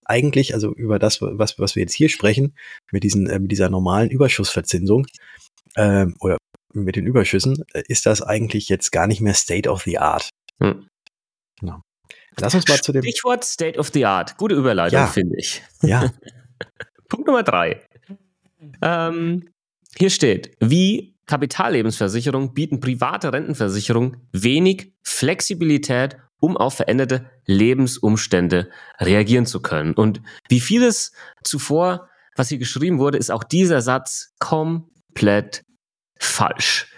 [0.06, 2.54] eigentlich, also über das, was, was wir jetzt hier sprechen,
[2.92, 5.06] mit, diesen, äh, mit dieser normalen Überschussverzinsung,
[5.76, 6.36] ähm, oder
[6.74, 10.30] mit den Überschüssen, äh, ist das eigentlich jetzt gar nicht mehr State of the Art.
[10.60, 10.86] Hm.
[11.60, 11.80] Genau.
[12.38, 13.02] Lass uns mal zu dem.
[13.02, 14.36] Stichwort State of the Art.
[14.36, 15.06] Gute Überleitung, ja.
[15.06, 15.62] finde ich.
[15.82, 16.12] Ja.
[17.08, 17.80] Punkt Nummer drei.
[18.82, 19.50] Ähm,
[19.96, 28.68] hier steht, wie Kapitallebensversicherung bieten private Rentenversicherungen wenig Flexibilität, um auf veränderte Lebensumstände
[29.00, 29.94] reagieren zu können.
[29.94, 35.62] Und wie vieles zuvor, was hier geschrieben wurde, ist auch dieser Satz komplett
[36.24, 36.90] falsch.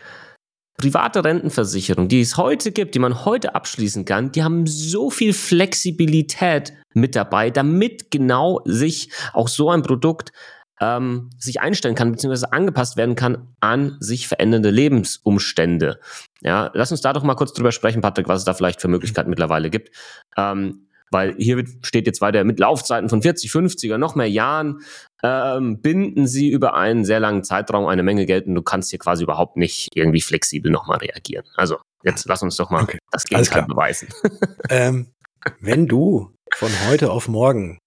[0.78, 5.32] Private Rentenversicherungen, die es heute gibt, die man heute abschließen kann, die haben so viel
[5.32, 10.32] Flexibilität mit dabei, damit genau sich auch so ein Produkt
[10.80, 15.98] ähm, sich einstellen kann, beziehungsweise angepasst werden kann an sich verändernde Lebensumstände.
[16.42, 18.88] Ja, lass uns da doch mal kurz drüber sprechen, Patrick, was es da vielleicht für
[18.88, 19.96] Möglichkeiten mittlerweile gibt.
[20.36, 24.80] Ähm, weil hier steht jetzt weiter mit Laufzeiten von 40, 50er, noch mehr Jahren,
[25.22, 28.98] ähm, binden sie über einen sehr langen Zeitraum eine Menge Geld und du kannst hier
[28.98, 31.46] quasi überhaupt nicht irgendwie flexibel nochmal reagieren.
[31.54, 32.98] Also jetzt lass uns doch mal okay.
[33.10, 34.08] das Gegenteil beweisen.
[34.70, 35.12] ähm,
[35.60, 37.78] wenn du von heute auf morgen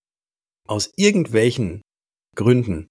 [0.68, 1.82] aus irgendwelchen
[2.36, 2.90] Gründen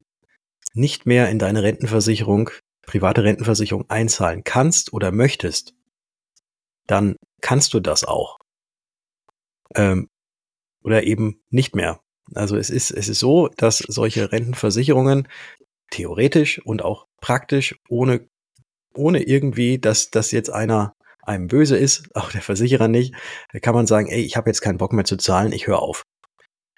[0.75, 2.51] nicht mehr in deine Rentenversicherung,
[2.87, 5.75] private Rentenversicherung einzahlen kannst oder möchtest,
[6.87, 8.39] dann kannst du das auch.
[9.75, 10.09] Ähm,
[10.89, 12.01] oder eben nicht mehr.
[12.35, 15.29] Also es ist, es ist so, dass solche Rentenversicherungen
[15.91, 18.27] theoretisch und auch praktisch ohne,
[18.95, 23.15] ohne irgendwie, dass, dass jetzt einer einem böse ist, auch der Versicherer nicht,
[23.61, 26.05] kann man sagen, ey, ich habe jetzt keinen Bock mehr zu zahlen, ich höre auf.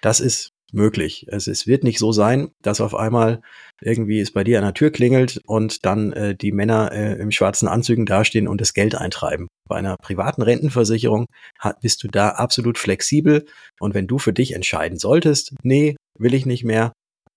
[0.01, 1.25] Das ist möglich.
[1.29, 3.41] Es, es wird nicht so sein, dass auf einmal
[3.81, 7.31] irgendwie es bei dir an der Tür klingelt und dann äh, die Männer äh, im
[7.31, 9.47] schwarzen Anzügen dastehen und das Geld eintreiben.
[9.67, 11.25] Bei einer privaten Rentenversicherung
[11.59, 13.45] hat, bist du da absolut flexibel
[13.79, 16.93] und wenn du für dich entscheiden solltest, nee, will ich nicht mehr,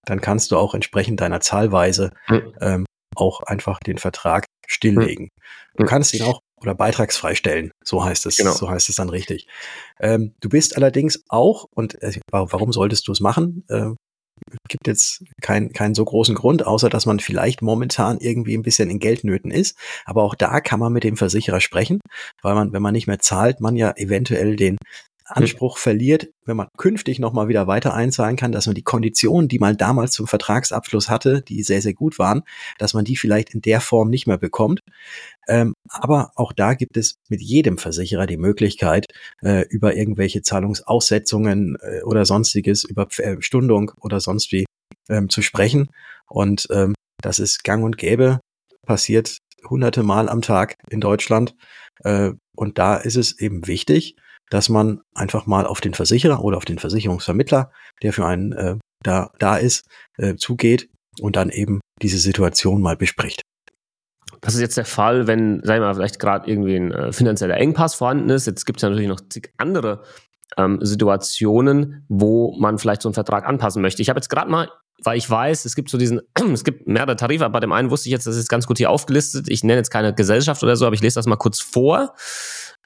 [0.07, 2.11] dann kannst du auch entsprechend deiner Zahlweise
[2.61, 2.85] ähm,
[3.17, 5.29] auch einfach den Vertrag stilllegen.
[5.77, 8.53] Du kannst ihn auch oder beitragsfrei stellen, so heißt es, genau.
[8.53, 9.47] so heißt es dann richtig.
[10.01, 13.65] Ähm, du bist allerdings auch, und äh, warum solltest du es machen?
[13.69, 13.91] Äh,
[14.69, 18.91] gibt jetzt keinen keinen so großen Grund, außer dass man vielleicht momentan irgendwie ein bisschen
[18.91, 19.77] in Geldnöten ist.
[20.05, 22.01] Aber auch da kann man mit dem Versicherer sprechen,
[22.43, 24.77] weil man, wenn man nicht mehr zahlt, man ja eventuell den
[25.27, 29.59] Anspruch verliert, wenn man künftig nochmal wieder weiter einzahlen kann, dass man die Konditionen, die
[29.59, 32.43] man damals zum Vertragsabschluss hatte, die sehr, sehr gut waren,
[32.79, 34.81] dass man die vielleicht in der Form nicht mehr bekommt.
[35.49, 39.07] Ähm, aber auch da gibt es mit jedem Versicherer die Möglichkeit,
[39.43, 44.67] äh, über irgendwelche Zahlungsaussetzungen äh, oder sonstiges, über äh, Stundung oder sonst wie
[45.09, 45.89] ähm, zu sprechen.
[46.29, 48.41] Und ähm, das ist gang und gäbe,
[48.87, 51.55] passiert hunderte Mal am Tag in Deutschland.
[52.03, 54.17] Äh, und da ist es eben wichtig,
[54.51, 57.71] dass man einfach mal auf den Versicherer oder auf den Versicherungsvermittler,
[58.03, 60.89] der für einen äh, da, da ist, äh, zugeht
[61.21, 63.43] und dann eben diese Situation mal bespricht.
[64.41, 67.57] Das ist jetzt der Fall, wenn, sagen wir mal, vielleicht gerade irgendwie ein äh, finanzieller
[67.57, 68.47] Engpass vorhanden ist.
[68.47, 70.03] Jetzt gibt es ja natürlich noch zig andere
[70.59, 74.03] ähm, Situationen, wo man vielleicht so einen Vertrag anpassen möchte.
[74.03, 74.69] Ich habe jetzt gerade mal,
[75.03, 76.21] weil ich weiß, es gibt so diesen,
[76.53, 78.91] es gibt mehrere Tarife, bei dem einen wusste ich jetzt, das ist ganz gut hier
[78.91, 79.47] aufgelistet.
[79.49, 82.15] Ich nenne jetzt keine Gesellschaft oder so, aber ich lese das mal kurz vor.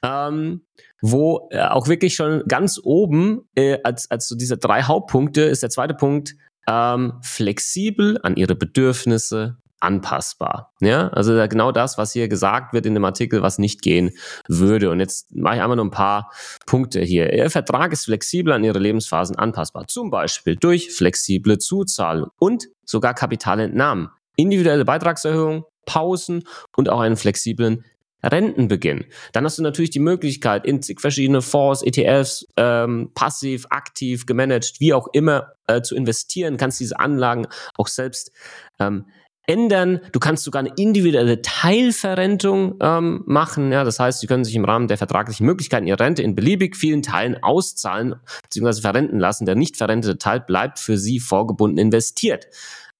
[0.03, 0.61] Ähm,
[1.01, 5.63] wo äh, auch wirklich schon ganz oben äh, als, als so diese drei Hauptpunkte ist
[5.63, 6.35] der zweite Punkt
[6.67, 10.73] ähm, flexibel an ihre Bedürfnisse anpassbar.
[10.81, 14.11] Ja, also genau das, was hier gesagt wird in dem Artikel, was nicht gehen
[14.47, 14.89] würde.
[14.89, 16.31] Und jetzt mache ich einmal nur ein paar
[16.65, 17.31] Punkte hier.
[17.33, 19.87] Ihr Vertrag ist flexibel an ihre Lebensphasen anpassbar.
[19.87, 26.43] Zum Beispiel durch flexible Zuzahlung und sogar Kapitalentnahmen, individuelle Beitragserhöhung, Pausen
[26.75, 27.85] und auch einen flexiblen
[28.23, 29.05] Rentenbeginn.
[29.33, 34.93] Dann hast du natürlich die Möglichkeit, in verschiedene Fonds, ETFs, ähm, passiv, aktiv, gemanagt, wie
[34.93, 38.31] auch immer, äh, zu investieren, kannst diese Anlagen auch selbst
[38.79, 39.05] ähm,
[39.49, 39.99] ändern.
[40.11, 43.71] Du kannst sogar eine individuelle Teilverrentung ähm, machen.
[43.71, 46.77] Ja, das heißt, sie können sich im Rahmen der vertraglichen Möglichkeiten ihre Rente in beliebig
[46.77, 48.81] vielen Teilen auszahlen bzw.
[48.81, 49.45] verrenten lassen.
[49.45, 52.47] Der nicht verrentete Teil bleibt für sie vorgebunden investiert.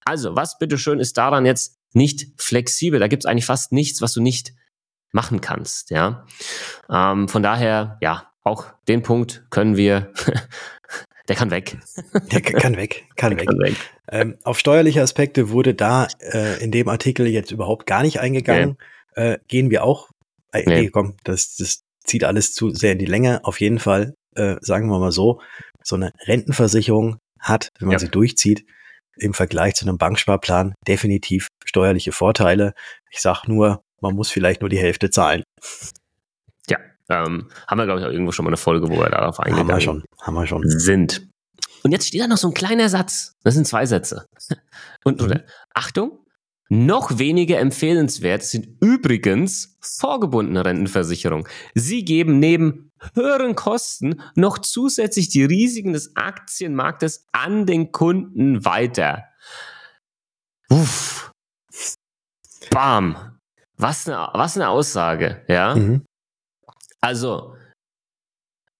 [0.04, 2.98] Also, was bitteschön ist daran jetzt nicht flexibel?
[2.98, 4.52] Da gibt es eigentlich fast nichts, was du nicht
[5.12, 5.90] machen kannst.
[5.90, 6.26] Ja,
[6.90, 10.12] ähm, von daher, ja, auch den Punkt können wir,
[11.28, 11.78] der kann weg.
[12.32, 13.46] Der kann weg, kann der weg.
[13.46, 13.76] Kann weg.
[14.10, 18.76] Ähm, auf steuerliche Aspekte wurde da äh, in dem Artikel jetzt überhaupt gar nicht eingegangen.
[19.16, 19.32] Nee.
[19.32, 20.10] Äh, gehen wir auch.
[20.52, 20.80] Äh, nee.
[20.80, 23.44] nee, komm, das, das zieht alles zu sehr in die Länge.
[23.44, 25.40] Auf jeden Fall, äh, sagen wir mal so,
[25.82, 27.98] so eine Rentenversicherung hat, wenn man ja.
[27.98, 28.64] sie durchzieht,
[29.16, 32.72] im Vergleich zu einem Banksparplan definitiv steuerliche Vorteile.
[33.10, 35.42] Ich sag nur, man muss vielleicht nur die Hälfte zahlen.
[36.68, 39.40] Ja, ähm, haben wir, glaube ich, auch irgendwo schon mal eine Folge, wo wir darauf
[39.40, 40.62] eingegangen haben wir schon, haben wir schon.
[40.68, 41.28] sind.
[41.82, 43.34] Und jetzt steht da noch so ein kleiner Satz.
[43.42, 44.26] Das sind zwei Sätze.
[45.04, 45.40] Und mhm.
[45.74, 46.20] Achtung,
[46.72, 51.48] noch weniger empfehlenswert sind übrigens vorgebundene Rentenversicherungen.
[51.74, 59.24] Sie geben neben höheren Kosten noch zusätzlich die Risiken des Aktienmarktes an den Kunden weiter.
[60.68, 61.32] Uff.
[62.70, 63.39] Bam.
[63.80, 65.74] Was eine, was eine Aussage, ja.
[65.74, 66.04] Mhm.
[67.00, 67.56] Also,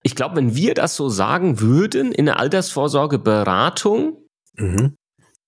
[0.03, 4.19] ich glaube, wenn wir das so sagen würden in der Altersvorsorgeberatung,
[4.57, 4.97] mhm.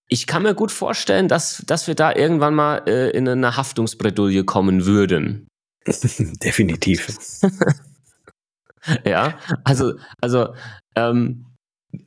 [0.09, 4.45] ich kann mir gut vorstellen, dass, dass wir da irgendwann mal äh, in eine Haftungsbredouille
[4.45, 5.49] kommen würden.
[5.87, 7.09] Definitiv.
[9.05, 10.55] ja, also, also
[10.97, 11.47] ähm,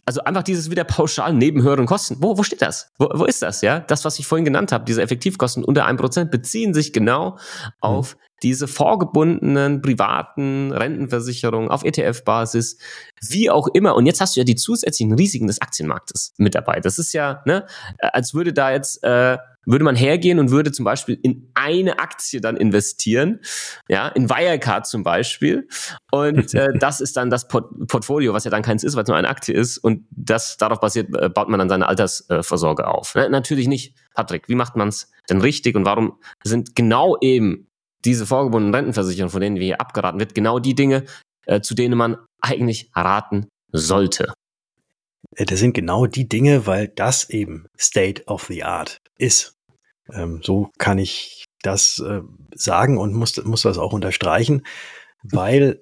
[0.06, 2.18] also einfach dieses wieder pauschal neben höheren Kosten.
[2.20, 2.92] Wo, wo steht das?
[3.00, 3.62] Wo, wo ist das?
[3.62, 7.40] Ja, das, was ich vorhin genannt habe, diese Effektivkosten unter einem Prozent beziehen sich genau
[7.80, 8.20] auf mhm.
[8.44, 12.78] diese vorgebundenen privaten Rentenversicherungen auf ETF-Basis,
[13.30, 13.96] wie auch immer.
[13.96, 16.80] Und jetzt hast du ja die zusätzlichen Risiken des Aktienmarktes mit dabei.
[16.80, 17.66] Das ist ja, ne,
[17.98, 22.40] als würde da jetzt äh, würde man hergehen und würde zum Beispiel in eine Aktie
[22.40, 23.40] dann investieren,
[23.88, 25.68] ja, in Wirecard zum Beispiel.
[26.12, 29.08] Und äh, das ist dann das Port Portfolio, was ja dann keins ist, weil es
[29.08, 29.78] nur eine Aktie ist.
[29.78, 33.16] Und das darauf basiert, äh, baut man dann seine Altersvorsorge auf.
[33.16, 33.30] Ne?
[33.30, 33.96] Natürlich nicht.
[34.14, 37.68] Patrick, wie macht man es denn richtig und warum sind genau eben
[38.04, 41.06] diese vorgebundenen Rentenversicherungen, von denen wir hier abgeraten wird, genau die Dinge,
[41.46, 44.34] äh, zu denen man eigentlich raten sollte?
[45.36, 49.56] Äh, das sind genau die Dinge, weil das eben State of the Art ist.
[50.12, 52.00] Ähm, so kann ich das
[52.54, 54.62] sagen und muss, muss das auch unterstreichen,
[55.24, 55.82] weil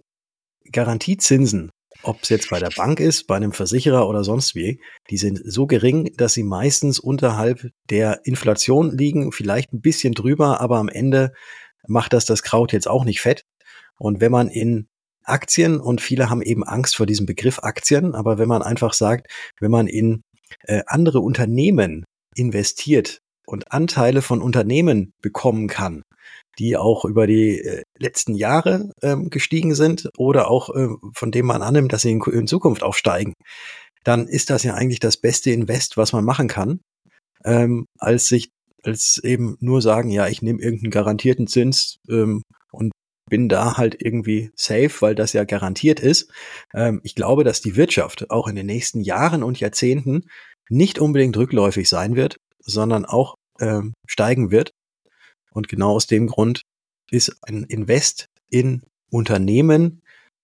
[0.72, 1.72] Garantiezinsen,
[2.04, 5.42] ob es jetzt bei der Bank ist, bei einem Versicherer oder sonst wie, die sind
[5.44, 10.90] so gering, dass sie meistens unterhalb der Inflation liegen, vielleicht ein bisschen drüber, aber am
[10.90, 11.34] Ende
[11.88, 13.46] macht das das Kraut jetzt auch nicht fett.
[13.98, 14.88] Und wenn man in
[15.24, 19.28] Aktien, und viele haben eben Angst vor diesem Begriff Aktien, aber wenn man einfach sagt,
[19.60, 20.22] wenn man in
[20.66, 22.04] äh, andere Unternehmen
[22.36, 26.04] investiert, und Anteile von Unternehmen bekommen kann,
[26.60, 31.46] die auch über die äh, letzten Jahre ähm, gestiegen sind oder auch äh, von dem
[31.46, 33.34] man annimmt, dass sie in, in, Zukunft auch steigen,
[34.04, 36.80] dann ist das ja eigentlich das beste Invest, was man machen kann,
[37.46, 38.50] ähm, als sich
[38.84, 42.92] als eben nur sagen, ja, ich nehme irgendeinen garantierten Zins ähm, und
[43.30, 46.30] bin da halt irgendwie safe, weil das ja garantiert ist.
[46.74, 50.26] Ähm, ich glaube, dass die Wirtschaft auch in den nächsten Jahren und Jahrzehnten
[50.70, 54.72] nicht unbedingt rückläufig sein wird, sondern auch ähm, steigen wird.
[55.54, 56.62] Und genau aus dem Grund
[57.12, 60.02] ist ein Invest in Unternehmen,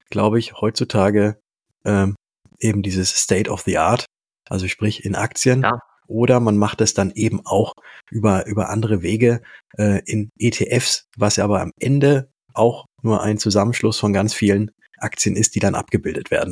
[0.10, 1.40] glaube ich, heutzutage
[1.86, 2.16] ähm,
[2.60, 4.06] eben dieses State of the Art,
[4.48, 5.64] also sprich in Aktien.
[5.64, 5.80] Ja.
[6.08, 7.74] Oder man macht es dann eben auch
[8.10, 9.42] über, über andere Wege
[9.78, 14.72] äh, in ETFs, was ja aber am Ende auch nur ein Zusammenschluss von ganz vielen
[14.98, 16.52] Aktien ist, die dann abgebildet werden.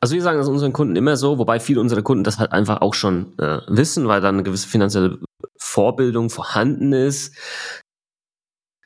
[0.00, 2.80] Also wir sagen das unseren Kunden immer so, wobei viele unserer Kunden das halt einfach
[2.80, 5.18] auch schon äh, wissen, weil dann eine gewisse finanzielle
[5.58, 7.36] Vorbildung vorhanden ist.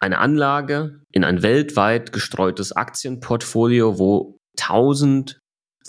[0.00, 5.40] Eine Anlage in ein weltweit gestreutes Aktienportfolio, wo 1000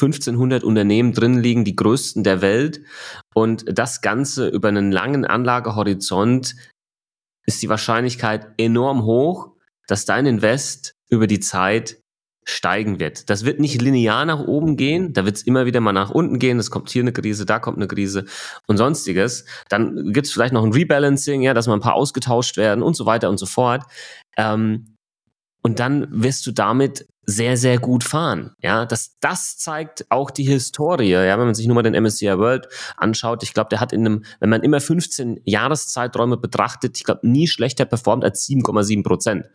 [0.01, 2.81] 1500 Unternehmen drin liegen, die größten der Welt.
[3.33, 6.55] Und das Ganze über einen langen Anlagehorizont
[7.45, 9.55] ist die Wahrscheinlichkeit enorm hoch,
[9.87, 12.01] dass dein Invest über die Zeit
[12.49, 13.29] steigen wird.
[13.29, 16.39] Das wird nicht linear nach oben gehen, da wird es immer wieder mal nach unten
[16.39, 18.25] gehen, es kommt hier eine Krise, da kommt eine Krise
[18.67, 19.45] und sonstiges.
[19.69, 22.95] Dann gibt es vielleicht noch ein Rebalancing, ja, dass mal ein paar ausgetauscht werden und
[22.95, 23.83] so weiter und so fort.
[24.37, 24.95] Ähm,
[25.61, 28.55] und dann wirst du damit sehr, sehr gut fahren.
[28.61, 31.11] Ja, das, das zeigt auch die Historie.
[31.11, 34.05] Ja, wenn man sich nur mal den MSCI World anschaut, ich glaube, der hat in
[34.05, 39.45] einem, wenn man immer 15 Jahreszeiträume betrachtet, ich glaube, nie schlechter performt als 7,7 Prozent.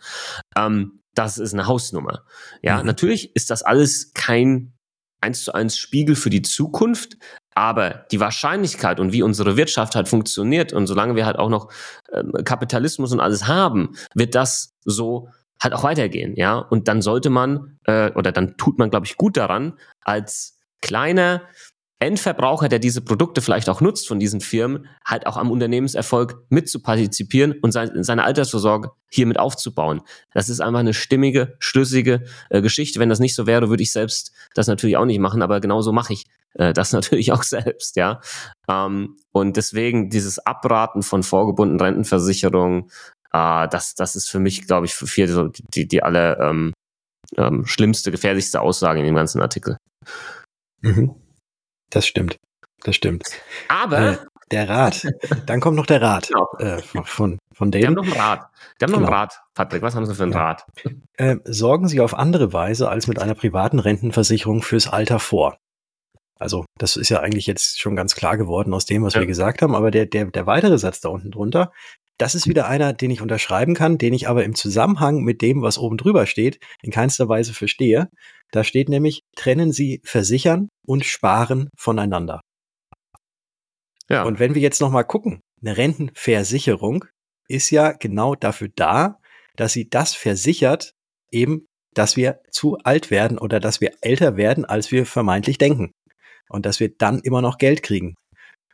[0.56, 2.24] Ähm, das ist eine Hausnummer.
[2.62, 2.86] Ja, mhm.
[2.86, 4.72] natürlich ist das alles kein
[5.20, 7.16] eins zu eins Spiegel für die Zukunft,
[7.54, 11.72] aber die Wahrscheinlichkeit und wie unsere Wirtschaft halt funktioniert und solange wir halt auch noch
[12.12, 15.28] ähm, Kapitalismus und alles haben, wird das so
[15.60, 16.58] halt auch weitergehen, ja.
[16.58, 21.42] Und dann sollte man äh, oder dann tut man, glaube ich, gut daran, als kleiner
[22.00, 27.52] Endverbraucher, der diese Produkte vielleicht auch nutzt von diesen Firmen, halt auch am Unternehmenserfolg mitzupartizipieren
[27.62, 30.02] und seine Altersvorsorge hiermit aufzubauen.
[30.32, 33.00] Das ist einfach eine stimmige, schlüssige äh, Geschichte.
[33.00, 35.92] Wenn das nicht so wäre, würde ich selbst das natürlich auch nicht machen, aber genauso
[35.92, 38.20] mache ich äh, das natürlich auch selbst, ja.
[38.68, 42.90] Ähm, und deswegen dieses Abraten von vorgebundenen Rentenversicherungen,
[43.32, 46.72] äh, das, das ist für mich, glaube ich, für viele so die, die alle ähm,
[47.36, 49.76] ähm, schlimmste, gefährlichste Aussage in dem ganzen Artikel.
[50.82, 51.14] Mhm.
[51.94, 52.40] Das stimmt.
[52.82, 53.24] Das stimmt.
[53.68, 54.16] Aber äh,
[54.50, 55.06] der Rat.
[55.46, 56.48] Dann kommt noch der Rat genau.
[56.58, 57.80] äh, von, von denen.
[57.80, 58.50] Die haben noch einen Rat.
[58.80, 59.16] Die haben noch einen genau.
[59.16, 59.40] Rat.
[59.54, 60.38] Patrick, was haben Sie für einen ja.
[60.38, 60.66] Rat?
[61.16, 65.56] Äh, sorgen Sie auf andere Weise als mit einer privaten Rentenversicherung fürs Alter vor.
[66.36, 69.20] Also, das ist ja eigentlich jetzt schon ganz klar geworden aus dem, was ja.
[69.20, 69.76] wir gesagt haben.
[69.76, 71.70] Aber der, der, der weitere Satz da unten drunter,
[72.18, 75.62] das ist wieder einer, den ich unterschreiben kann, den ich aber im Zusammenhang mit dem,
[75.62, 78.08] was oben drüber steht, in keinster Weise verstehe.
[78.52, 82.40] Da steht nämlich, trennen Sie Versichern und Sparen voneinander.
[84.08, 84.24] Ja.
[84.24, 87.06] Und wenn wir jetzt nochmal gucken, eine Rentenversicherung
[87.48, 89.18] ist ja genau dafür da,
[89.56, 90.92] dass sie das versichert,
[91.30, 95.92] eben, dass wir zu alt werden oder dass wir älter werden, als wir vermeintlich denken.
[96.48, 98.14] Und dass wir dann immer noch Geld kriegen.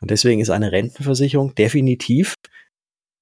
[0.01, 2.35] Und deswegen ist eine Rentenversicherung definitiv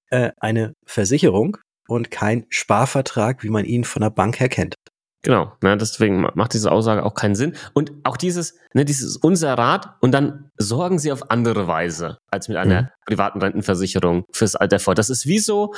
[0.09, 4.75] äh, eine Versicherung und kein Sparvertrag, wie man ihn von der Bank her kennt.
[5.21, 7.55] Genau, ne, deswegen macht diese Aussage auch keinen Sinn.
[7.73, 12.47] Und auch dieses, ne, dieses unser Rat und dann sorgen sie auf andere Weise als
[12.47, 12.87] mit einer mhm.
[13.05, 14.95] privaten Rentenversicherung fürs Alter vor.
[14.95, 15.73] Das ist wie so,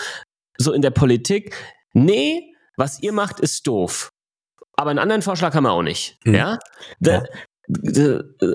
[0.57, 1.55] so in der Politik,
[1.93, 4.11] nee, was ihr macht, ist doof.
[4.73, 6.17] Aber einen anderen Vorschlag haben wir auch nicht.
[6.23, 6.35] Mhm.
[6.35, 6.59] Ja?
[6.99, 7.23] ja.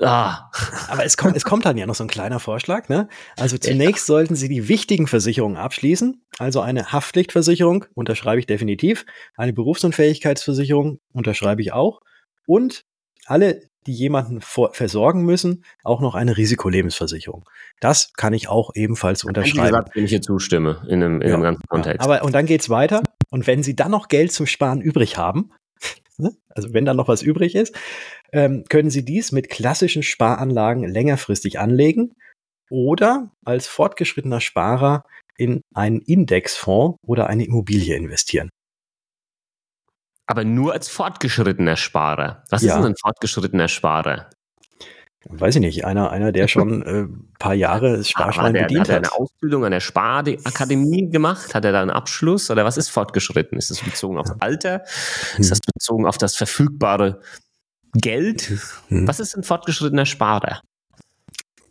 [0.01, 0.49] Ah.
[0.89, 2.89] Aber es kommt, es kommt dann ja noch so ein kleiner Vorschlag.
[2.89, 3.07] Ne?
[3.37, 6.23] Also zunächst sollten Sie die wichtigen Versicherungen abschließen.
[6.37, 9.05] Also eine Haftpflichtversicherung unterschreibe ich definitiv.
[9.35, 12.01] Eine Berufsunfähigkeitsversicherung unterschreibe ich auch.
[12.45, 12.85] Und
[13.25, 17.45] alle, die jemanden versorgen müssen, auch noch eine Risikolebensversicherung.
[17.79, 19.67] Das kann ich auch ebenfalls unterschreiben.
[19.67, 21.99] Gesagt, wenn ich hier zustimme in einem, in ja, einem ganzen Kontext.
[21.99, 22.05] Ja.
[22.05, 23.01] Aber und dann geht's weiter.
[23.29, 25.51] Und wenn Sie dann noch Geld zum Sparen übrig haben,
[26.17, 26.35] ne?
[26.49, 27.75] also wenn da noch was übrig ist,
[28.31, 32.13] ähm, können Sie dies mit klassischen Sparanlagen längerfristig anlegen
[32.69, 35.03] oder als fortgeschrittener Sparer
[35.37, 38.49] in einen Indexfonds oder eine Immobilie investieren.
[40.25, 42.43] Aber nur als fortgeschrittener Sparer.
[42.49, 42.69] Was ja.
[42.69, 44.29] ist denn ein fortgeschrittener Sparer?
[45.25, 48.89] Weiß ich nicht, einer, einer der schon ein äh, paar Jahre Sparschwein der, bedient hat.
[48.89, 51.53] Hat er eine Ausbildung an der Sparakademie gemacht?
[51.53, 52.49] Hat er da einen Abschluss?
[52.49, 53.57] Oder was ist fortgeschritten?
[53.57, 54.83] Ist das bezogen aufs Alter?
[55.37, 57.19] Ist das bezogen auf das verfügbare
[57.93, 58.53] Geld.
[58.89, 59.07] Hm.
[59.07, 60.61] Was ist ein fortgeschrittener Sparer?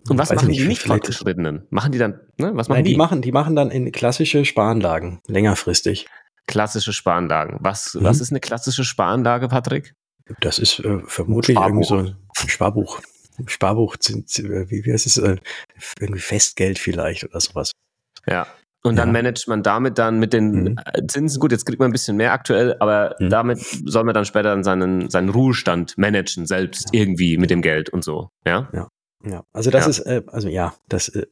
[0.09, 1.67] Und was Weiß machen nicht, die nicht fortgeschrittenen?
[1.71, 2.53] Machen die dann, ne?
[2.55, 2.93] Was machen Nein, die?
[2.93, 6.07] Die machen, die machen dann in klassische Sparanlagen, längerfristig.
[6.47, 7.59] Klassische Sparanlagen.
[7.61, 8.05] Was, hm.
[8.05, 9.95] was ist eine klassische Sparanlage, Patrick?
[10.41, 13.01] Das ist äh, vermutlich irgendwie so ein Sparbuch.
[13.47, 15.19] Sparbuch, wie, wie heißt es?
[15.19, 15.37] Äh,
[16.01, 17.73] irgendwie Festgeld vielleicht oder sowas.
[18.27, 18.47] Ja,
[18.87, 19.13] und dann ja.
[19.13, 21.09] managt man damit dann mit den mhm.
[21.09, 23.31] Zinsen, gut, jetzt kriegt man ein bisschen mehr aktuell, aber mhm.
[23.31, 27.01] damit soll man dann später dann seinen, seinen Ruhestand managen, selbst ja.
[27.01, 28.31] irgendwie mit dem Geld und so.
[28.47, 28.69] Ja.
[28.73, 28.89] Ja.
[29.25, 29.91] Ja, also das ja.
[29.91, 31.27] ist, äh, also ja, das, äh,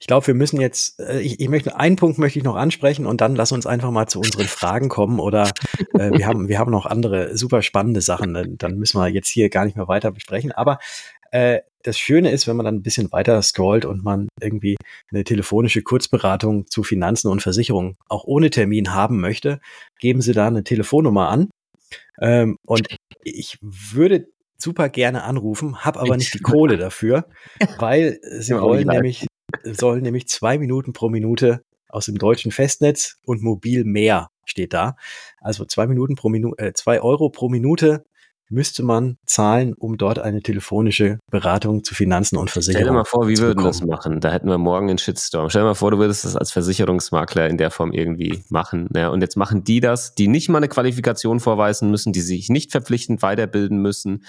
[0.00, 3.04] ich glaube, wir müssen jetzt, äh, ich, ich möchte, einen Punkt möchte ich noch ansprechen
[3.04, 5.50] und dann lass uns einfach mal zu unseren Fragen kommen oder
[5.98, 9.28] äh, wir haben, wir haben noch andere super spannende Sachen, dann, dann müssen wir jetzt
[9.28, 10.78] hier gar nicht mehr weiter besprechen, aber
[11.36, 14.76] äh, das Schöne ist, wenn man dann ein bisschen weiter scrollt und man irgendwie
[15.12, 19.60] eine telefonische Kurzberatung zu Finanzen und Versicherungen auch ohne Termin haben möchte,
[20.00, 21.50] geben Sie da eine Telefonnummer an.
[22.20, 22.88] Ähm, und
[23.22, 24.26] ich würde
[24.58, 27.28] super gerne anrufen, habe aber nicht die Kohle dafür,
[27.78, 29.26] weil sie wollen nämlich,
[29.62, 34.96] sollen nämlich zwei Minuten pro Minute aus dem deutschen Festnetz und mobil mehr steht da.
[35.40, 38.04] Also zwei Minuten pro Minute, äh, zwei Euro pro Minute
[38.48, 43.04] müsste man zahlen, um dort eine telefonische Beratung zu Finanzen und Versicherung Stell dir mal
[43.04, 43.66] vor, wie würden bekommen.
[43.66, 44.20] das machen?
[44.20, 45.50] Da hätten wir morgen einen Shitstorm.
[45.50, 48.88] Stell dir mal vor, du würdest das als Versicherungsmakler in der Form irgendwie machen.
[48.94, 52.48] Ja, und jetzt machen die das, die nicht mal eine Qualifikation vorweisen müssen, die sich
[52.48, 54.24] nicht verpflichtend weiterbilden müssen.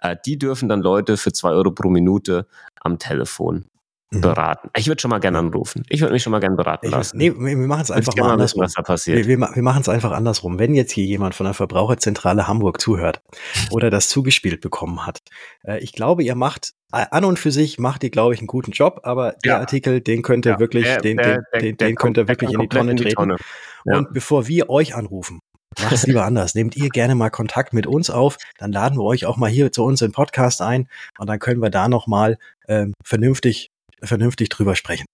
[0.00, 2.46] Äh, die dürfen dann Leute für zwei Euro pro Minute
[2.80, 3.66] am Telefon.
[4.10, 4.70] Beraten.
[4.76, 5.84] Ich würde schon mal gerne anrufen.
[5.88, 7.16] Ich würde mich schon mal gerne beraten Ich, lassen.
[7.16, 8.62] nee, wir machen es einfach mal mal wissen, andersrum.
[8.64, 9.18] was da passiert.
[9.18, 10.58] Wir, wir, wir machen es einfach andersrum.
[10.58, 13.22] Wenn jetzt hier jemand von der Verbraucherzentrale Hamburg zuhört
[13.70, 15.18] oder das zugespielt bekommen hat,
[15.64, 18.48] äh, ich glaube, ihr macht äh, an und für sich macht ihr, glaube ich, einen
[18.48, 19.58] guten Job, aber der Ja.
[19.60, 22.26] Artikel, den könnt ihr Ja, wirklich, der- den, der- den, den, der den könnt ihr
[22.26, 23.14] wirklich in die Tonne treten.
[23.14, 23.36] Tonne.
[23.84, 23.98] Ja.
[23.98, 25.38] Und bevor wir euch anrufen,
[25.80, 26.54] macht's lieber anders.
[26.56, 29.70] Nehmt ihr gerne mal Kontakt mit uns auf, dann laden wir euch auch mal hier
[29.70, 30.88] zu uns in den Podcast ein
[31.18, 32.38] und dann können wir da nochmal
[32.68, 33.69] ähm, vernünftig,
[34.02, 35.06] vernünftig drüber sprechen.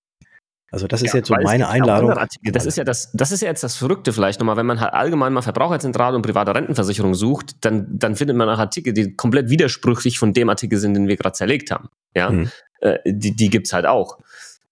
[0.72, 2.10] Also das ist Ja, jetzt so es meine Einladung.
[2.10, 2.50] Artikel.
[2.52, 4.92] Das ist ja das, das ist ja jetzt das Verrückte vielleicht nochmal, wenn man halt
[4.94, 9.48] allgemein mal Verbraucherzentrale und private Rentenversicherung sucht, dann, dann findet man auch Artikel, die komplett
[9.48, 11.88] widersprüchlich von dem Artikel sind, den wir gerade zerlegt haben.
[12.16, 12.50] Ja, Mhm.
[12.80, 14.18] äh, die, die gibt's halt auch.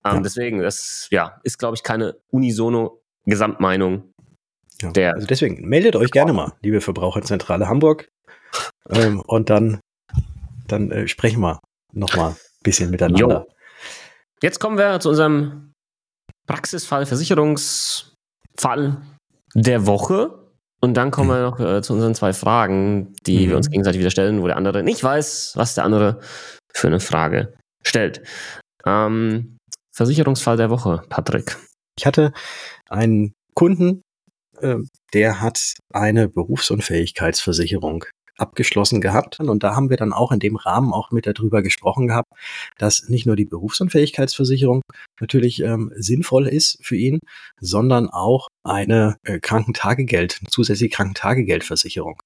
[0.04, 0.20] Ähm, Ja.
[0.20, 4.10] Deswegen, das ja, ist, glaube ich, keine unisono Gesamtmeinung
[4.82, 4.90] Ja.
[4.90, 5.14] der.
[5.14, 8.08] Also deswegen meldet euch gerne mal, liebe Verbraucherzentrale Hamburg.
[8.90, 9.80] Ähm, und dann,
[10.68, 11.58] dann äh, sprechen wir
[11.92, 13.46] nochmal ein bisschen miteinander.
[14.44, 15.72] Jetzt kommen wir zu unserem
[16.46, 19.00] Praxisfall, Versicherungsfall
[19.54, 20.38] der Woche.
[20.82, 23.48] Und dann kommen wir noch äh, zu unseren zwei Fragen, die Mhm.
[23.48, 26.20] wir uns gegenseitig wieder stellen, wo der andere nicht weiß, was der andere
[26.74, 28.20] für eine Frage stellt.
[28.84, 29.56] Ähm,
[29.96, 31.56] Versicherungsfall der Woche, Patrick.
[31.98, 32.34] Ich hatte
[32.90, 34.02] einen Kunden,
[34.60, 34.76] äh,
[35.14, 38.04] der hat eine Berufsunfähigkeitsversicherung
[38.36, 39.40] abgeschlossen gehabt.
[39.40, 42.30] Und da haben wir dann auch in dem Rahmen auch mit darüber gesprochen gehabt,
[42.78, 44.82] dass nicht nur die Berufsunfähigkeitsversicherung
[45.20, 47.20] natürlich ähm, sinnvoll ist für ihn,
[47.60, 52.20] sondern auch eine äh, Krankentagegeld, zusätzliche Krankentagegeldversicherung.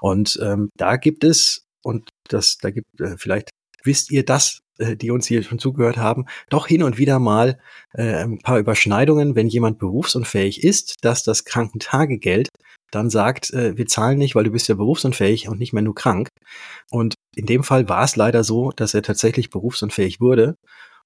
[0.00, 3.50] Und ähm, da gibt es, und das, da gibt, äh, vielleicht
[3.82, 7.58] wisst ihr das, äh, die uns hier schon zugehört haben, doch hin und wieder mal
[7.92, 12.48] äh, ein paar Überschneidungen, wenn jemand berufsunfähig ist, dass das Krankentagegeld
[12.90, 15.94] dann sagt, äh, wir zahlen nicht, weil du bist ja berufsunfähig und nicht mehr nur
[15.94, 16.28] krank.
[16.90, 20.56] Und in dem Fall war es leider so, dass er tatsächlich berufsunfähig wurde.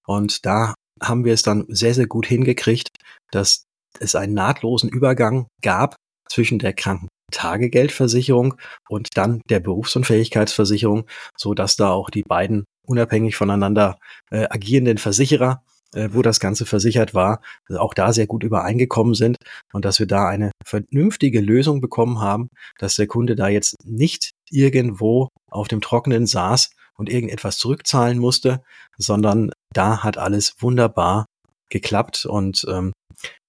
[0.07, 2.89] Und da haben wir es dann sehr, sehr gut hingekriegt,
[3.31, 3.65] dass
[4.01, 5.97] es einen nahtlosen Übergang gab
[6.29, 8.55] zwischen der Krankentagegeldversicherung
[8.89, 11.07] und dann der Berufsunfähigkeitsversicherung,
[11.37, 13.99] so dass da auch die beiden unabhängig voneinander
[14.31, 15.63] äh, agierenden Versicherer
[15.95, 17.41] äh, wo das Ganze versichert war,
[17.77, 19.37] auch da sehr gut übereingekommen sind
[19.73, 24.33] und dass wir da eine vernünftige Lösung bekommen haben, dass der Kunde da jetzt nicht
[24.51, 28.63] irgendwo auf dem Trockenen saß und irgendetwas zurückzahlen musste,
[28.99, 31.27] sondern da hat alles wunderbar
[31.71, 32.93] geklappt und ähm,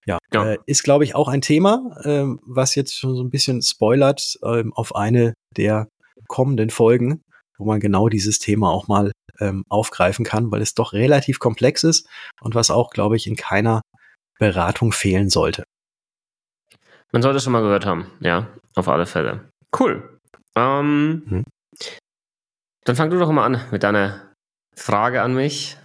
[0.05, 0.51] ja, Ja.
[0.51, 4.37] Äh, ist glaube ich auch ein Thema, ähm, was jetzt schon so ein bisschen spoilert
[4.43, 5.87] ähm, auf eine der
[6.27, 7.21] kommenden Folgen,
[7.57, 11.83] wo man genau dieses Thema auch mal ähm, aufgreifen kann, weil es doch relativ komplex
[11.83, 12.07] ist
[12.41, 13.81] und was auch, glaube ich, in keiner
[14.39, 15.63] Beratung fehlen sollte.
[17.11, 19.49] Man sollte es schon mal gehört haben, ja, auf alle Fälle.
[19.77, 20.19] Cool.
[20.55, 21.43] Ähm, Mhm.
[22.85, 24.31] Dann fang du doch mal an mit deiner
[24.75, 25.77] Frage an mich.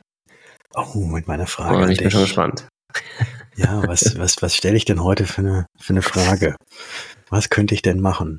[0.75, 1.79] Oh, mit meiner Frage.
[1.79, 2.13] An ich bin dich.
[2.13, 2.69] schon gespannt.
[3.57, 6.57] Ja, was, was, was stelle ich denn heute für eine, für eine Frage?
[7.29, 8.39] Was könnte ich denn machen?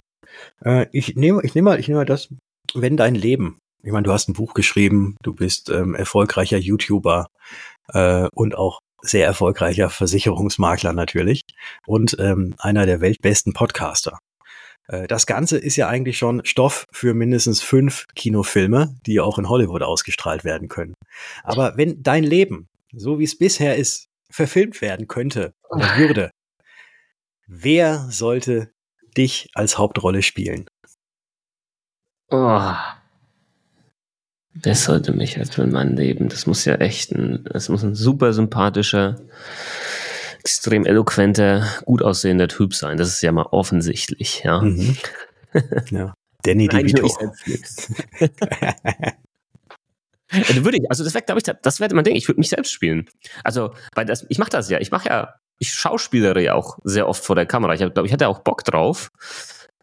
[0.63, 2.29] Äh, ich nehme, ich nehme mal, ich nehme mal das,
[2.73, 7.27] wenn dein Leben, ich meine, du hast ein Buch geschrieben, du bist ähm, erfolgreicher YouTuber
[7.89, 11.41] äh, und auch sehr erfolgreicher Versicherungsmakler natürlich
[11.87, 14.19] und ähm, einer der weltbesten Podcaster.
[14.87, 19.49] Äh, Das Ganze ist ja eigentlich schon Stoff für mindestens fünf Kinofilme, die auch in
[19.49, 20.93] Hollywood ausgestrahlt werden können.
[21.43, 26.31] Aber wenn dein Leben, so wie es bisher ist, verfilmt werden könnte oder würde,
[27.47, 28.71] wer sollte
[29.17, 30.67] dich als Hauptrolle spielen?
[32.29, 32.71] Oh.
[34.53, 36.27] Wer sollte mich jetzt in meinem Leben?
[36.29, 39.15] Das muss ja echt ein, das muss ein super sympathischer,
[40.39, 42.97] extrem eloquenter, gut aussehender Typ sein.
[42.97, 44.61] Das ist ja mal offensichtlich, ja.
[44.61, 44.97] Mhm.
[45.89, 46.13] ja.
[46.43, 47.07] Danny DeVito.
[50.31, 52.15] dann würde ich, also das wäre, glaube ich, das wäre mein Ding.
[52.15, 53.07] Ich würde mich selbst spielen.
[53.43, 54.79] Also, weil das, ich mache das ja.
[54.79, 57.73] Ich mache ja, ich schauspielere ja auch sehr oft vor der Kamera.
[57.73, 59.11] Ich glaube, ich hatte auch Bock drauf,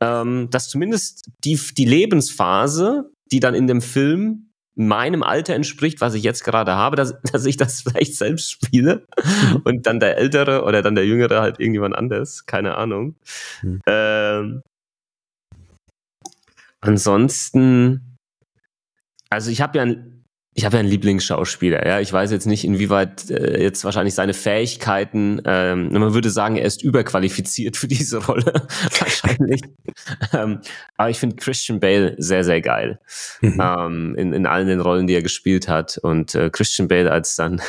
[0.01, 4.48] ähm, dass zumindest die, die Lebensphase, die dann in dem Film
[4.79, 9.07] meinem Alter entspricht, was ich jetzt gerade habe, dass, dass ich das vielleicht selbst spiele
[9.65, 13.17] und dann der Ältere oder dann der Jüngere halt irgendjemand anders, keine Ahnung.
[13.61, 13.81] Hm.
[13.87, 14.63] Ähm,
[16.81, 18.17] ansonsten,
[19.31, 20.18] also ich habe ja ein
[20.59, 22.01] ich habe ja einen Lieblingsschauspieler, ja.
[22.01, 26.65] Ich weiß jetzt nicht, inwieweit äh, jetzt wahrscheinlich seine Fähigkeiten, ähm, man würde sagen, er
[26.65, 28.67] ist überqualifiziert für diese Rolle,
[28.99, 29.63] wahrscheinlich.
[30.33, 30.59] ähm,
[30.97, 32.99] aber ich finde Christian Bale sehr, sehr geil.
[33.41, 33.63] Mhm.
[33.63, 35.97] Ähm, in, in allen den Rollen, die er gespielt hat.
[35.99, 37.63] Und äh, Christian Bale als dann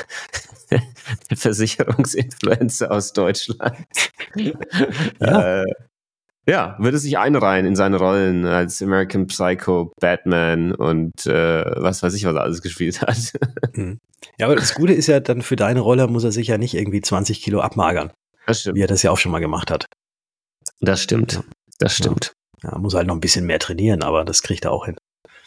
[0.72, 3.78] der Versicherungsinfluencer aus Deutschland.
[4.34, 5.62] ja.
[5.62, 5.66] Äh,
[6.50, 12.14] ja, würde sich einreihen in seine Rollen als American Psycho, Batman und äh, was weiß
[12.16, 13.18] ich, was er alles gespielt hat.
[13.74, 14.00] Mhm.
[14.38, 16.74] Ja, aber das Gute ist ja, dann für deine Rolle muss er sich ja nicht
[16.74, 18.12] irgendwie 20 Kilo abmagern.
[18.46, 18.76] Das stimmt.
[18.76, 19.86] Wie er das ja auch schon mal gemacht hat.
[20.82, 21.42] Das stimmt.
[21.78, 22.34] Das stimmt.
[22.64, 24.98] Ja, ja muss halt noch ein bisschen mehr trainieren, aber das kriegt er auch hin.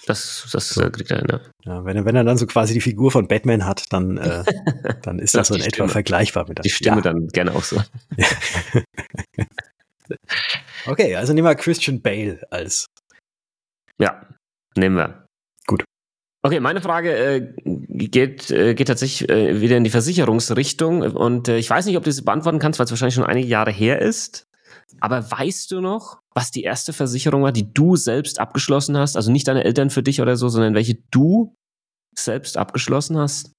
[0.06, 0.90] Das, das so.
[0.90, 1.40] kriegt er hin, ja.
[1.64, 1.84] ja.
[1.84, 4.42] wenn, er, wenn er dann so quasi die Figur von Batman hat, dann, äh,
[5.02, 7.02] dann ist das so in etwa vergleichbar mit der Die Stimme ja.
[7.02, 7.80] dann gerne auch so.
[10.86, 12.86] Okay, also nehmen wir Christian Bale als.
[13.98, 14.26] Ja,
[14.76, 15.26] nehmen wir.
[15.66, 15.84] Gut.
[16.44, 21.02] Okay, meine Frage äh, geht, äh, geht tatsächlich äh, wieder in die Versicherungsrichtung.
[21.02, 23.46] Und äh, ich weiß nicht, ob du das beantworten kannst, weil es wahrscheinlich schon einige
[23.46, 24.44] Jahre her ist.
[25.00, 29.16] Aber weißt du noch, was die erste Versicherung war, die du selbst abgeschlossen hast?
[29.16, 31.54] Also nicht deine Eltern für dich oder so, sondern welche du
[32.16, 33.52] selbst abgeschlossen hast?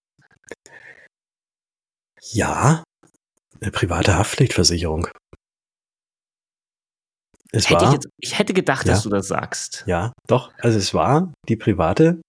[2.31, 2.83] Ja,
[3.61, 5.07] eine private Haftpflichtversicherung.
[7.55, 9.83] Es hätte war, ich, jetzt, ich, hätte gedacht, ja, dass du das sagst.
[9.85, 10.51] Ja, doch.
[10.59, 12.19] Also es war die private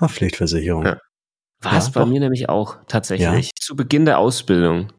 [0.00, 0.86] Haftpflichtversicherung.
[0.86, 0.98] Ja.
[1.62, 2.08] War es ja, bei doch.
[2.08, 3.50] mir nämlich auch tatsächlich.
[3.60, 4.92] Zu Beginn der Ausbildung.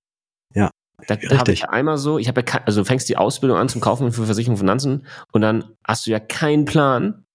[0.53, 0.69] Ja.
[1.07, 3.81] Da habe ich einmal so, ich habe ja, also du fängst die Ausbildung an zum
[3.81, 7.25] Kaufen für Versicherung und Finanzen und dann hast du ja keinen Plan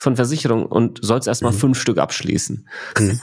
[0.00, 1.58] von Versicherung und sollst erstmal mhm.
[1.58, 2.68] fünf Stück abschließen.
[2.98, 3.20] Mhm.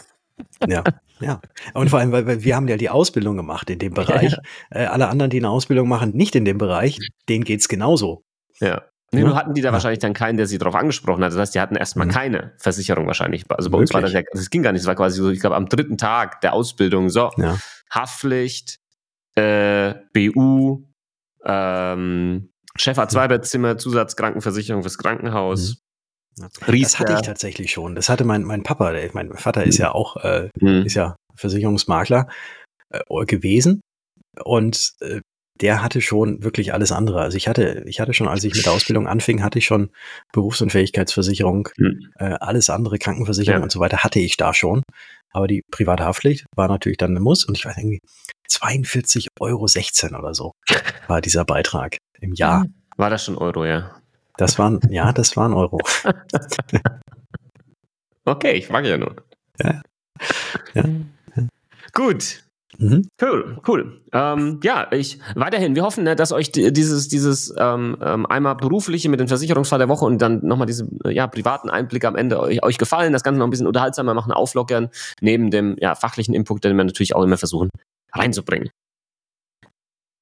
[0.67, 0.84] Ja.
[1.20, 1.41] Ja,
[1.74, 4.34] und vor allem, weil, weil wir haben ja die Ausbildung gemacht in dem Bereich.
[4.34, 4.39] Ja.
[4.82, 6.99] Äh, alle anderen, die eine Ausbildung machen, nicht in dem Bereich,
[7.30, 8.24] denen geht's genauso.
[8.59, 8.84] Ja.
[9.11, 9.28] Nee, ja.
[9.28, 9.74] Nur hatten die da ja.
[9.74, 11.32] wahrscheinlich dann keinen, der sie darauf angesprochen hat.
[11.32, 12.11] Das heißt, die hatten erstmal mhm.
[12.11, 13.45] keine Versicherung wahrscheinlich.
[13.49, 13.89] Also bei Wirklich?
[13.89, 14.82] uns war das ja, das ging gar nicht.
[14.82, 17.57] Das war quasi so, ich glaube, am dritten Tag der Ausbildung, so, ja.
[17.89, 18.80] Haftpflicht,
[19.36, 20.84] äh, BU,
[21.45, 25.70] ähm, Chefarzt-Zweibettzimmer, Zusatzkrankenversicherung fürs Krankenhaus.
[25.70, 25.84] Mhm.
[26.38, 27.95] Das hatte ich tatsächlich schon.
[27.95, 30.86] Das hatte mein, mein Papa, der, mein Vater ist ja auch, äh, mhm.
[30.86, 32.27] ist ja Versicherungsmakler
[32.89, 33.81] äh, gewesen.
[34.43, 35.21] Und äh,
[35.61, 37.21] der hatte schon wirklich alles andere.
[37.21, 39.89] Also ich hatte, ich hatte schon, als ich mit der Ausbildung anfing, hatte ich schon
[40.33, 42.11] Berufsunfähigkeitsversicherung, mhm.
[42.17, 43.63] äh, alles andere, Krankenversicherung ja.
[43.63, 44.83] und so weiter, hatte ich da schon.
[45.31, 47.99] Aber die private Haftpflicht war natürlich dann ein Muss und ich weiß irgendwie
[48.49, 50.51] 42,16 Euro oder so
[51.07, 52.65] war dieser Beitrag im Jahr.
[52.97, 54.01] War das schon Euro, ja?
[54.38, 55.79] Das waren, ja, das waren Euro.
[58.25, 59.15] okay, ich frage ja nur.
[59.61, 59.81] Ja.
[60.73, 60.83] ja.
[61.93, 62.41] Gut.
[62.77, 63.07] Mhm.
[63.21, 64.01] Cool, cool.
[64.11, 65.75] Ähm, ja, ich weiterhin.
[65.75, 69.88] Wir hoffen, ne, dass euch dieses dieses ähm, ähm, einmal berufliche mit dem Versicherungsfall der
[69.88, 73.13] Woche und dann nochmal diese ja privaten Einblick am Ende euch, euch gefallen.
[73.13, 74.89] Das Ganze noch ein bisschen unterhaltsamer machen, auflockern
[75.21, 77.69] neben dem ja fachlichen Input, den wir natürlich auch immer versuchen
[78.11, 78.69] reinzubringen.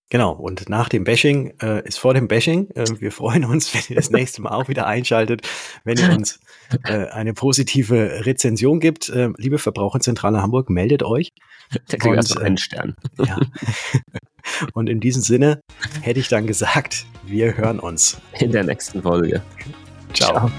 [0.09, 2.69] Genau, und nach dem Bashing äh, ist vor dem Bashing.
[2.75, 5.41] Äh, wir freuen uns, wenn ihr das nächste Mal auch wieder einschaltet,
[5.83, 6.39] wenn ihr uns
[6.83, 9.09] äh, eine positive Rezension gibt.
[9.09, 11.33] Äh, liebe Verbraucherzentrale Hamburg, meldet euch.
[11.91, 12.95] Der kriegt erst einen Stern.
[13.25, 13.39] Ja.
[14.73, 15.61] Und in diesem Sinne
[16.01, 18.19] hätte ich dann gesagt, wir hören uns.
[18.39, 19.41] In der nächsten Folge.
[20.13, 20.49] Ciao.
[20.49, 20.51] Ciao.